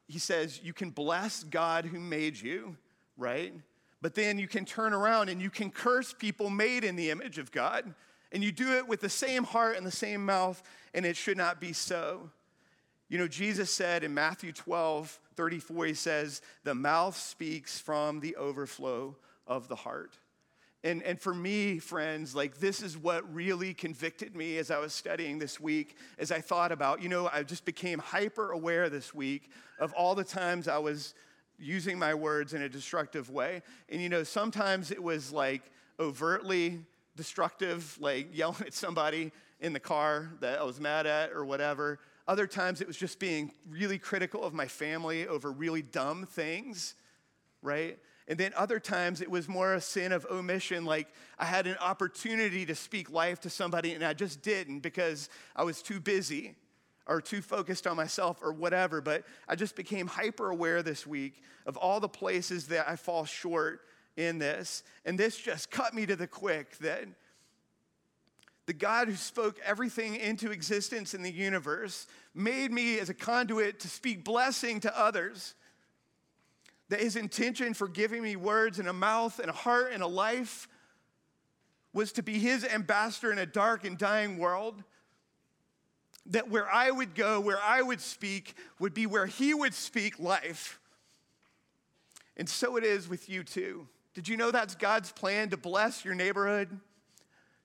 he 0.10 0.19
says 0.19 0.60
you 0.63 0.74
can 0.74 0.89
bless 0.89 1.43
God 1.43 1.86
who 1.86 2.00
made 2.00 2.41
you, 2.41 2.76
right? 3.15 3.54
But 4.02 4.15
then 4.15 4.39
you 4.39 4.48
can 4.48 4.65
turn 4.65 4.91
around 4.91 5.30
and 5.30 5.39
you 5.39 5.52
can 5.52 5.69
curse 5.69 6.13
people 6.13 6.50
made 6.50 6.84
in 6.84 6.95
the 6.95 7.12
image 7.12 7.38
of 7.38 7.52
God. 7.52 7.93
And 8.32 8.43
you 8.43 8.52
do 8.52 8.74
it 8.74 8.88
with 8.88 9.02
the 9.02 9.10
same 9.10 9.43
heart 9.43 9.78
and 9.78 9.86
the 9.86 9.91
same 9.91 10.26
mouth, 10.26 10.62
and 10.93 11.06
it 11.06 11.15
should 11.15 11.38
not 11.38 11.60
be 11.60 11.74
so. 11.74 12.30
You 13.08 13.17
know, 13.17 13.28
Jesus 13.28 13.72
said 13.72 14.04
in 14.04 14.13
Matthew 14.13 14.52
12, 14.52 15.19
34, 15.36 15.86
he 15.86 15.93
says, 15.93 16.41
The 16.63 16.76
mouth 16.76 17.17
speaks 17.17 17.80
from 17.80 18.19
the 18.19 18.36
overflow 18.36 19.15
of 19.48 19.67
the 19.67 19.76
heart. 19.76 20.17
And, 20.84 21.04
and 21.04 21.20
for 21.20 21.34
me, 21.34 21.80
friends, 21.80 22.34
like 22.34 22.58
this 22.60 22.82
is 22.82 22.98
what 22.98 23.34
really 23.34 23.74
convicted 23.74 24.36
me 24.36 24.58
as 24.58 24.72
I 24.72 24.80
was 24.80 24.94
studying 24.94 25.38
this 25.38 25.60
week, 25.60 25.98
as 26.18 26.32
I 26.32 26.39
thought 26.39 26.72
about, 26.72 27.02
you 27.02 27.10
know, 27.10 27.30
I 27.32 27.44
just 27.44 27.65
became 27.65 28.00
hyper 28.00 28.52
aware 28.52 28.89
this 28.89 29.13
week 29.13 29.52
of 29.80 29.92
all 29.94 30.15
the 30.15 30.24
times 30.24 30.70
I 30.70 30.78
was 30.78 31.13
using 31.58 32.00
my 32.00 32.13
words 32.13 32.54
in 32.54 32.62
a 32.62 32.70
destructive 32.70 33.30
way. 33.30 33.62
And, 33.89 34.02
you 34.02 34.08
know, 34.08 34.24
sometimes 34.24 34.92
it 34.92 35.04
was 35.04 35.34
like 35.34 35.63
overtly 36.00 36.80
destructive, 37.18 37.98
like 38.00 38.30
yelling 38.34 38.62
at 38.65 38.74
somebody 38.74 39.34
in 39.60 39.74
the 39.74 39.80
car 39.80 40.32
that 40.39 40.60
I 40.60 40.63
was 40.63 40.80
mad 40.80 41.06
at 41.06 41.32
or 41.32 41.44
whatever. 41.44 42.00
Other 42.26 42.48
times 42.48 42.80
it 42.80 42.88
was 42.88 42.96
just 42.96 43.20
being 43.20 43.52
really 43.70 43.98
critical 43.98 44.44
of 44.44 44.54
my 44.54 44.68
family 44.68 45.28
over 45.28 45.52
really 45.52 45.82
dumb 45.82 46.26
things, 46.26 46.96
right? 47.62 47.98
And 48.30 48.38
then 48.38 48.54
other 48.56 48.80
times 48.80 49.22
it 49.22 49.30
was 49.30 49.50
more 49.50 49.74
a 49.74 49.82
sin 49.82 50.12
of 50.12 50.26
omission, 50.30 50.86
like 50.86 51.08
I 51.38 51.46
had 51.46 51.65
an 51.65 51.78
opportunity 51.82 52.65
to 52.68 52.76
speak 52.76 53.10
life 53.10 53.42
to 53.42 53.50
somebody 53.50 53.94
and 53.94 54.06
I 54.06 54.13
just 54.13 54.44
didn't 54.44 54.80
because 54.80 55.30
I 55.56 55.63
was 55.63 55.82
too 55.82 56.00
busy 56.00 56.56
or 57.08 57.22
too 57.22 57.42
focused 57.42 57.88
on 57.88 57.98
myself 57.98 58.38
or 58.44 58.54
whatever. 58.54 59.02
But 59.02 59.24
I 59.48 59.56
just 59.56 59.76
became 59.76 60.06
hyper 60.06 60.52
aware 60.52 60.84
this 60.84 61.08
week 61.08 61.42
of 61.65 61.76
all 61.76 62.00
the 62.00 62.08
places 62.08 62.68
that 62.68 62.88
I 62.88 62.96
fall 62.96 63.26
short 63.26 63.82
in 64.15 64.38
this. 64.38 64.84
And 65.06 65.18
this 65.18 65.36
just 65.36 65.72
cut 65.72 65.96
me 65.96 66.06
to 66.06 66.15
the 66.15 66.28
quick 66.28 66.78
that 66.78 67.06
the 68.70 68.74
God 68.74 69.08
who 69.08 69.15
spoke 69.15 69.58
everything 69.65 70.15
into 70.15 70.52
existence 70.52 71.15
in 71.15 71.24
the 71.24 71.32
universe, 71.32 72.06
made 72.36 72.72
me 72.72 73.00
as 73.00 73.10
a 73.10 73.15
conduit 73.15 73.80
to 73.80 73.88
speak 73.88 74.24
blessing 74.24 74.80
to 74.82 74.96
others. 74.96 75.56
That 76.89 76.99
his 76.99 77.15
intention 77.15 77.73
for 77.73 77.88
giving 77.88 78.21
me 78.21 78.36
words 78.36 78.80
and 78.80 78.88
a 78.88 78.93
mouth 78.93 79.39
and 79.39 79.49
a 79.49 79.54
heart 79.54 79.91
and 79.93 80.04
a 80.04 80.08
life 80.08 80.67
was 81.93 82.12
to 82.13 82.23
be 82.23 82.39
his 82.39 82.63
ambassador 82.63 83.32
in 83.32 83.39
a 83.39 83.45
dark 83.45 83.86
and 83.86 83.97
dying 83.97 84.38
world. 84.38 84.84
That 86.28 86.49
where 86.49 86.69
I 86.69 86.91
would 86.91 87.15
go, 87.15 87.39
where 87.39 87.62
I 87.62 87.82
would 87.82 88.02
speak, 88.02 88.56
would 88.80 88.93
be 88.93 89.08
where 89.08 89.25
he 89.25 89.54
would 89.54 89.73
speak 89.73 90.19
life. 90.19 90.80
And 92.38 92.47
so 92.47 92.78
it 92.78 92.84
is 92.84 93.08
with 93.08 93.30
you 93.30 93.43
too. 93.43 93.88
Did 94.13 94.28
you 94.28 94.38
know 94.38 94.52
that's 94.52 94.75
God's 94.75 95.12
plan 95.12 95.49
to 95.49 95.58
bless 95.58 96.06
your 96.06 96.15
neighborhood? 96.15 96.80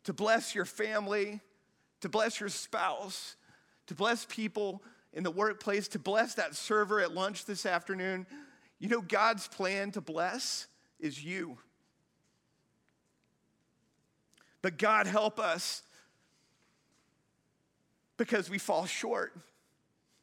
to 0.05 0.13
bless 0.13 0.55
your 0.55 0.65
family, 0.65 1.41
to 2.01 2.09
bless 2.09 2.39
your 2.39 2.49
spouse, 2.49 3.37
to 3.87 3.95
bless 3.95 4.27
people 4.27 4.83
in 5.13 5.23
the 5.23 5.31
workplace, 5.31 5.89
to 5.89 5.99
bless 5.99 6.35
that 6.35 6.55
server 6.55 7.01
at 7.01 7.13
lunch 7.13 7.47
this 7.47 7.67
afternoon. 7.67 8.27
You 8.79 8.89
know, 8.89 9.01
God's 9.01 9.49
plan 9.49 9.93
to 9.93 10.01
bless 10.01 10.67
is 10.99 11.23
you. 11.23 11.59
But 14.63 14.79
God 14.79 15.07
help 15.07 15.39
us 15.39 15.83
because 18.17 18.49
we 18.49 18.59
fall 18.59 18.87
short. 18.87 19.33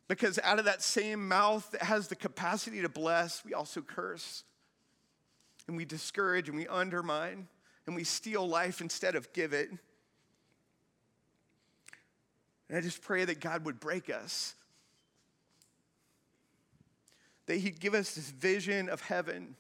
Because 0.08 0.40
out 0.44 0.60
of 0.60 0.66
that 0.66 0.82
same 0.82 1.28
mouth 1.28 1.70
that 1.72 1.84
has 1.84 2.08
the 2.08 2.16
capacity 2.16 2.82
to 2.82 2.90
bless, 2.90 3.46
we 3.46 3.54
also 3.54 3.82
curse. 3.82 4.44
And 5.68 5.78
we 5.78 5.86
discourage 5.86 6.50
and 6.50 6.58
we 6.58 6.68
undermine 6.68 7.48
and 7.86 7.96
we 7.96 8.04
steal 8.04 8.48
life 8.48 8.82
instead 8.82 9.16
of 9.16 9.32
give 9.32 9.54
it. 9.54 9.70
And 12.68 12.78
I 12.78 12.82
just 12.82 13.02
pray 13.02 13.26
that 13.26 13.40
God 13.40 13.66
would 13.66 13.80
break 13.80 14.10
us. 14.10 14.56
That 17.48 17.58
He'd 17.58 17.80
give 17.80 17.94
us 17.94 18.16
this 18.16 18.30
vision 18.30 18.90
of 18.90 19.02
heaven. 19.02 19.56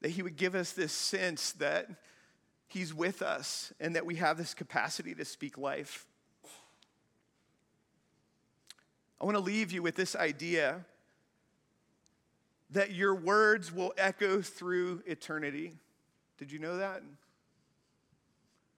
That 0.00 0.10
He 0.10 0.22
would 0.22 0.36
give 0.36 0.54
us 0.54 0.72
this 0.72 0.92
sense 0.92 1.52
that 1.52 1.88
He's 2.68 2.92
with 2.92 3.22
us 3.22 3.72
and 3.78 3.94
that 3.96 4.06
we 4.06 4.16
have 4.16 4.36
this 4.36 4.54
capacity 4.54 5.14
to 5.14 5.24
speak 5.24 5.56
life. 5.56 6.06
I 9.20 9.24
want 9.24 9.36
to 9.36 9.42
leave 9.42 9.72
you 9.72 9.82
with 9.82 9.94
this 9.94 10.16
idea 10.16 10.84
that 12.70 12.92
your 12.92 13.14
words 13.14 13.72
will 13.72 13.94
echo 13.96 14.42
through 14.42 15.02
eternity. 15.06 15.72
Did 16.36 16.50
you 16.50 16.58
know 16.58 16.76
that? 16.78 17.02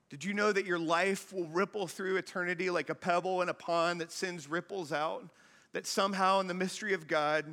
Did 0.09 0.23
you 0.23 0.35
know 0.35 0.53
that 0.53 0.67
your 0.67 0.79
life 0.79 1.33
will 1.33 1.49
ripple 1.49 1.87
through 1.87 2.17
eternity 2.17 2.71
like 2.71 2.91
a 2.91 2.95
pebble 2.95 3.43
in 3.43 3.49
a 3.49 3.55
pond 3.55 4.01
that 4.01 4.13
sends 4.13 4.49
ripples 4.49 4.93
out? 4.93 5.25
That 5.77 5.87
somehow, 5.87 6.41
in 6.41 6.47
the 6.47 6.55
mystery 6.55 6.95
of 6.95 7.07
God, 7.07 7.45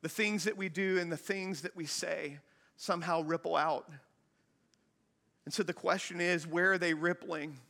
the 0.00 0.08
things 0.08 0.42
that 0.42 0.56
we 0.56 0.68
do 0.68 0.98
and 0.98 1.12
the 1.12 1.16
things 1.16 1.62
that 1.62 1.76
we 1.76 1.86
say 1.86 2.40
somehow 2.76 3.22
ripple 3.22 3.54
out. 3.54 3.88
And 5.44 5.54
so 5.54 5.62
the 5.62 5.72
question 5.72 6.20
is 6.20 6.44
where 6.44 6.72
are 6.72 6.78
they 6.78 6.92
rippling? 6.92 7.60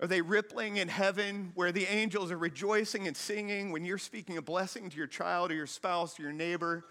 Are 0.00 0.08
they 0.08 0.20
rippling 0.20 0.78
in 0.78 0.88
heaven 0.88 1.52
where 1.54 1.70
the 1.70 1.86
angels 1.86 2.32
are 2.32 2.36
rejoicing 2.36 3.06
and 3.06 3.16
singing 3.16 3.70
when 3.70 3.84
you're 3.84 3.96
speaking 3.96 4.36
a 4.36 4.42
blessing 4.42 4.90
to 4.90 4.96
your 4.96 5.06
child 5.06 5.52
or 5.52 5.54
your 5.54 5.68
spouse 5.68 6.18
or 6.18 6.24
your 6.24 6.32
neighbor 6.32 6.84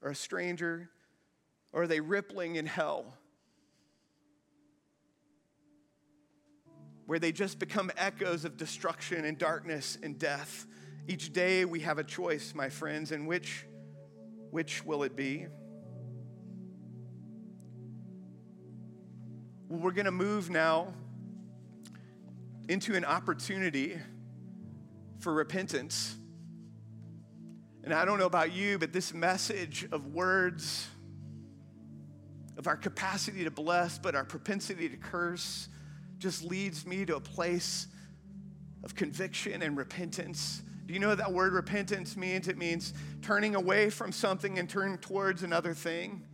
or 0.00 0.12
a 0.12 0.14
stranger? 0.14 0.88
Or 1.74 1.82
are 1.82 1.86
they 1.86 2.00
rippling 2.00 2.56
in 2.56 2.64
hell 2.64 3.18
where 7.06 7.18
they 7.18 7.32
just 7.32 7.58
become 7.58 7.90
echoes 7.96 8.44
of 8.44 8.56
destruction 8.56 9.24
and 9.24 9.38
darkness 9.38 9.98
and 10.02 10.18
death? 10.18 10.66
Each 11.08 11.32
day 11.32 11.64
we 11.64 11.80
have 11.80 11.98
a 11.98 12.04
choice, 12.04 12.54
my 12.54 12.68
friends, 12.68 13.12
and 13.12 13.26
which, 13.26 13.66
which 14.50 14.84
will 14.84 15.02
it 15.02 15.16
be? 15.16 15.46
Well, 19.68 19.80
we're 19.80 19.92
going 19.92 20.04
to 20.04 20.12
move 20.12 20.50
now 20.50 20.94
into 22.68 22.94
an 22.94 23.04
opportunity 23.04 23.98
for 25.18 25.32
repentance. 25.32 26.16
And 27.84 27.92
I 27.92 28.04
don't 28.04 28.18
know 28.18 28.26
about 28.26 28.52
you, 28.52 28.78
but 28.78 28.92
this 28.92 29.12
message 29.12 29.88
of 29.90 30.14
words, 30.14 30.86
of 32.56 32.66
our 32.66 32.76
capacity 32.76 33.44
to 33.44 33.50
bless, 33.50 33.98
but 33.98 34.14
our 34.14 34.24
propensity 34.24 34.88
to 34.88 34.96
curse, 34.96 35.68
just 36.22 36.44
leads 36.44 36.86
me 36.86 37.04
to 37.04 37.16
a 37.16 37.20
place 37.20 37.86
of 38.84 38.94
conviction 38.94 39.62
and 39.62 39.76
repentance. 39.76 40.62
Do 40.86 40.94
you 40.94 41.00
know 41.00 41.08
what 41.08 41.18
that 41.18 41.32
word 41.32 41.52
repentance 41.52 42.16
means? 42.16 42.48
It 42.48 42.56
means 42.56 42.94
turning 43.20 43.54
away 43.54 43.90
from 43.90 44.12
something 44.12 44.58
and 44.58 44.68
turning 44.68 44.98
towards 44.98 45.42
another 45.42 45.74
thing. 45.74 46.24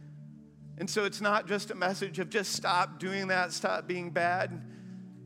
And 0.78 0.88
so 0.88 1.04
it's 1.04 1.20
not 1.20 1.48
just 1.48 1.70
a 1.70 1.74
message 1.74 2.18
of 2.18 2.30
just 2.30 2.52
stop 2.52 2.98
doing 2.98 3.28
that, 3.28 3.52
stop 3.52 3.86
being 3.88 4.10
bad 4.10 4.62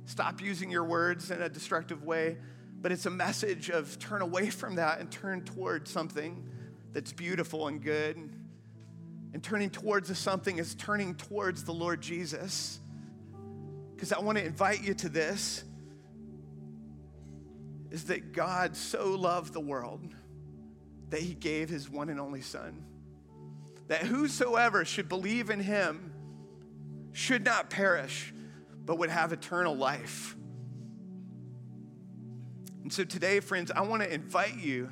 Stop 0.04 0.40
using 0.40 0.70
your 0.70 0.84
words 0.84 1.30
in 1.30 1.40
a 1.42 1.48
destructive 1.48 2.02
way, 2.04 2.36
but 2.80 2.92
it's 2.92 3.06
a 3.06 3.10
message 3.10 3.70
of 3.70 3.98
turn 3.98 4.20
away 4.20 4.50
from 4.50 4.74
that 4.76 5.00
and 5.00 5.10
turn 5.10 5.42
towards 5.42 5.90
something 5.90 6.48
that's 6.92 7.12
beautiful 7.12 7.68
and 7.68 7.80
good. 7.80 8.16
And 9.32 9.42
turning 9.42 9.70
towards 9.70 10.16
something 10.18 10.58
is 10.58 10.74
turning 10.74 11.14
towards 11.14 11.64
the 11.64 11.72
Lord 11.72 12.02
Jesus. 12.02 12.80
Because 14.02 14.12
I 14.14 14.18
want 14.18 14.36
to 14.36 14.44
invite 14.44 14.82
you 14.82 14.94
to 14.94 15.08
this 15.08 15.62
is 17.92 18.06
that 18.06 18.32
God 18.32 18.74
so 18.76 19.14
loved 19.14 19.52
the 19.52 19.60
world 19.60 20.12
that 21.10 21.20
he 21.20 21.34
gave 21.34 21.68
his 21.68 21.88
one 21.88 22.08
and 22.08 22.18
only 22.18 22.40
Son. 22.40 22.84
That 23.86 24.00
whosoever 24.00 24.84
should 24.84 25.08
believe 25.08 25.50
in 25.50 25.60
him 25.60 26.12
should 27.12 27.44
not 27.44 27.70
perish, 27.70 28.34
but 28.84 28.98
would 28.98 29.08
have 29.08 29.32
eternal 29.32 29.76
life. 29.76 30.34
And 32.82 32.92
so 32.92 33.04
today, 33.04 33.38
friends, 33.38 33.70
I 33.70 33.82
want 33.82 34.02
to 34.02 34.12
invite 34.12 34.58
you, 34.58 34.90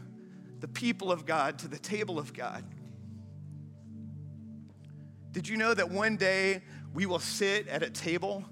the 0.60 0.68
people 0.68 1.10
of 1.10 1.26
God, 1.26 1.58
to 1.58 1.66
the 1.66 1.80
table 1.80 2.16
of 2.16 2.32
God. 2.32 2.64
Did 5.32 5.48
you 5.48 5.56
know 5.56 5.74
that 5.74 5.90
one 5.90 6.16
day 6.16 6.62
we 6.94 7.06
will 7.06 7.18
sit 7.18 7.66
at 7.66 7.82
a 7.82 7.90
table 7.90 8.44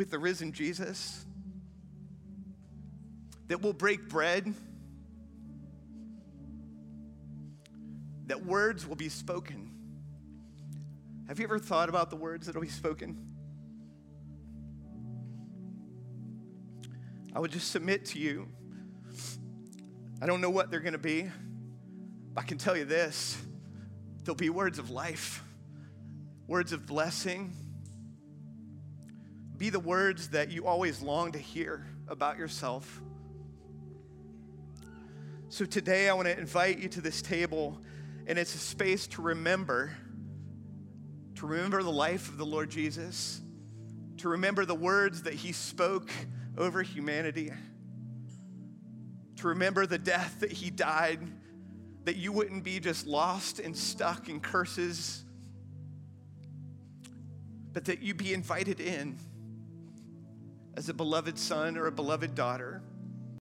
with 0.00 0.10
the 0.10 0.18
risen 0.18 0.50
Jesus? 0.50 1.26
That 3.48 3.60
we'll 3.60 3.74
break 3.74 4.08
bread? 4.08 4.54
That 8.28 8.46
words 8.46 8.86
will 8.86 8.96
be 8.96 9.10
spoken? 9.10 9.74
Have 11.28 11.38
you 11.38 11.44
ever 11.44 11.58
thought 11.58 11.90
about 11.90 12.08
the 12.08 12.16
words 12.16 12.46
that 12.46 12.54
will 12.54 12.62
be 12.62 12.68
spoken? 12.68 13.14
I 17.34 17.38
would 17.38 17.50
just 17.50 17.70
submit 17.70 18.06
to 18.06 18.18
you. 18.18 18.48
I 20.22 20.24
don't 20.24 20.40
know 20.40 20.48
what 20.48 20.70
they're 20.70 20.80
going 20.80 20.94
to 20.94 20.98
be, 20.98 21.30
but 22.32 22.44
I 22.44 22.46
can 22.46 22.56
tell 22.56 22.74
you 22.74 22.86
this 22.86 23.36
there'll 24.24 24.34
be 24.34 24.48
words 24.48 24.78
of 24.78 24.88
life, 24.88 25.44
words 26.46 26.72
of 26.72 26.86
blessing. 26.86 27.52
Be 29.60 29.68
the 29.68 29.78
words 29.78 30.30
that 30.30 30.50
you 30.50 30.66
always 30.66 31.02
long 31.02 31.32
to 31.32 31.38
hear 31.38 31.84
about 32.08 32.38
yourself. 32.38 33.02
So 35.50 35.66
today, 35.66 36.08
I 36.08 36.14
want 36.14 36.28
to 36.28 36.38
invite 36.38 36.78
you 36.78 36.88
to 36.88 37.02
this 37.02 37.20
table, 37.20 37.78
and 38.26 38.38
it's 38.38 38.54
a 38.54 38.58
space 38.58 39.06
to 39.08 39.22
remember 39.22 39.94
to 41.34 41.46
remember 41.46 41.82
the 41.82 41.92
life 41.92 42.28
of 42.28 42.38
the 42.38 42.46
Lord 42.46 42.70
Jesus, 42.70 43.42
to 44.18 44.30
remember 44.30 44.64
the 44.64 44.74
words 44.74 45.24
that 45.24 45.34
he 45.34 45.52
spoke 45.52 46.10
over 46.56 46.82
humanity, 46.82 47.52
to 49.36 49.48
remember 49.48 49.84
the 49.84 49.98
death 49.98 50.40
that 50.40 50.52
he 50.52 50.70
died, 50.70 51.20
that 52.04 52.16
you 52.16 52.32
wouldn't 52.32 52.64
be 52.64 52.80
just 52.80 53.06
lost 53.06 53.58
and 53.58 53.76
stuck 53.76 54.30
in 54.30 54.40
curses, 54.40 55.22
but 57.74 57.84
that 57.84 58.00
you 58.00 58.14
be 58.14 58.32
invited 58.32 58.80
in 58.80 59.18
as 60.80 60.88
a 60.88 60.94
beloved 60.94 61.38
son 61.38 61.76
or 61.76 61.88
a 61.88 61.92
beloved 61.92 62.34
daughter 62.34 62.80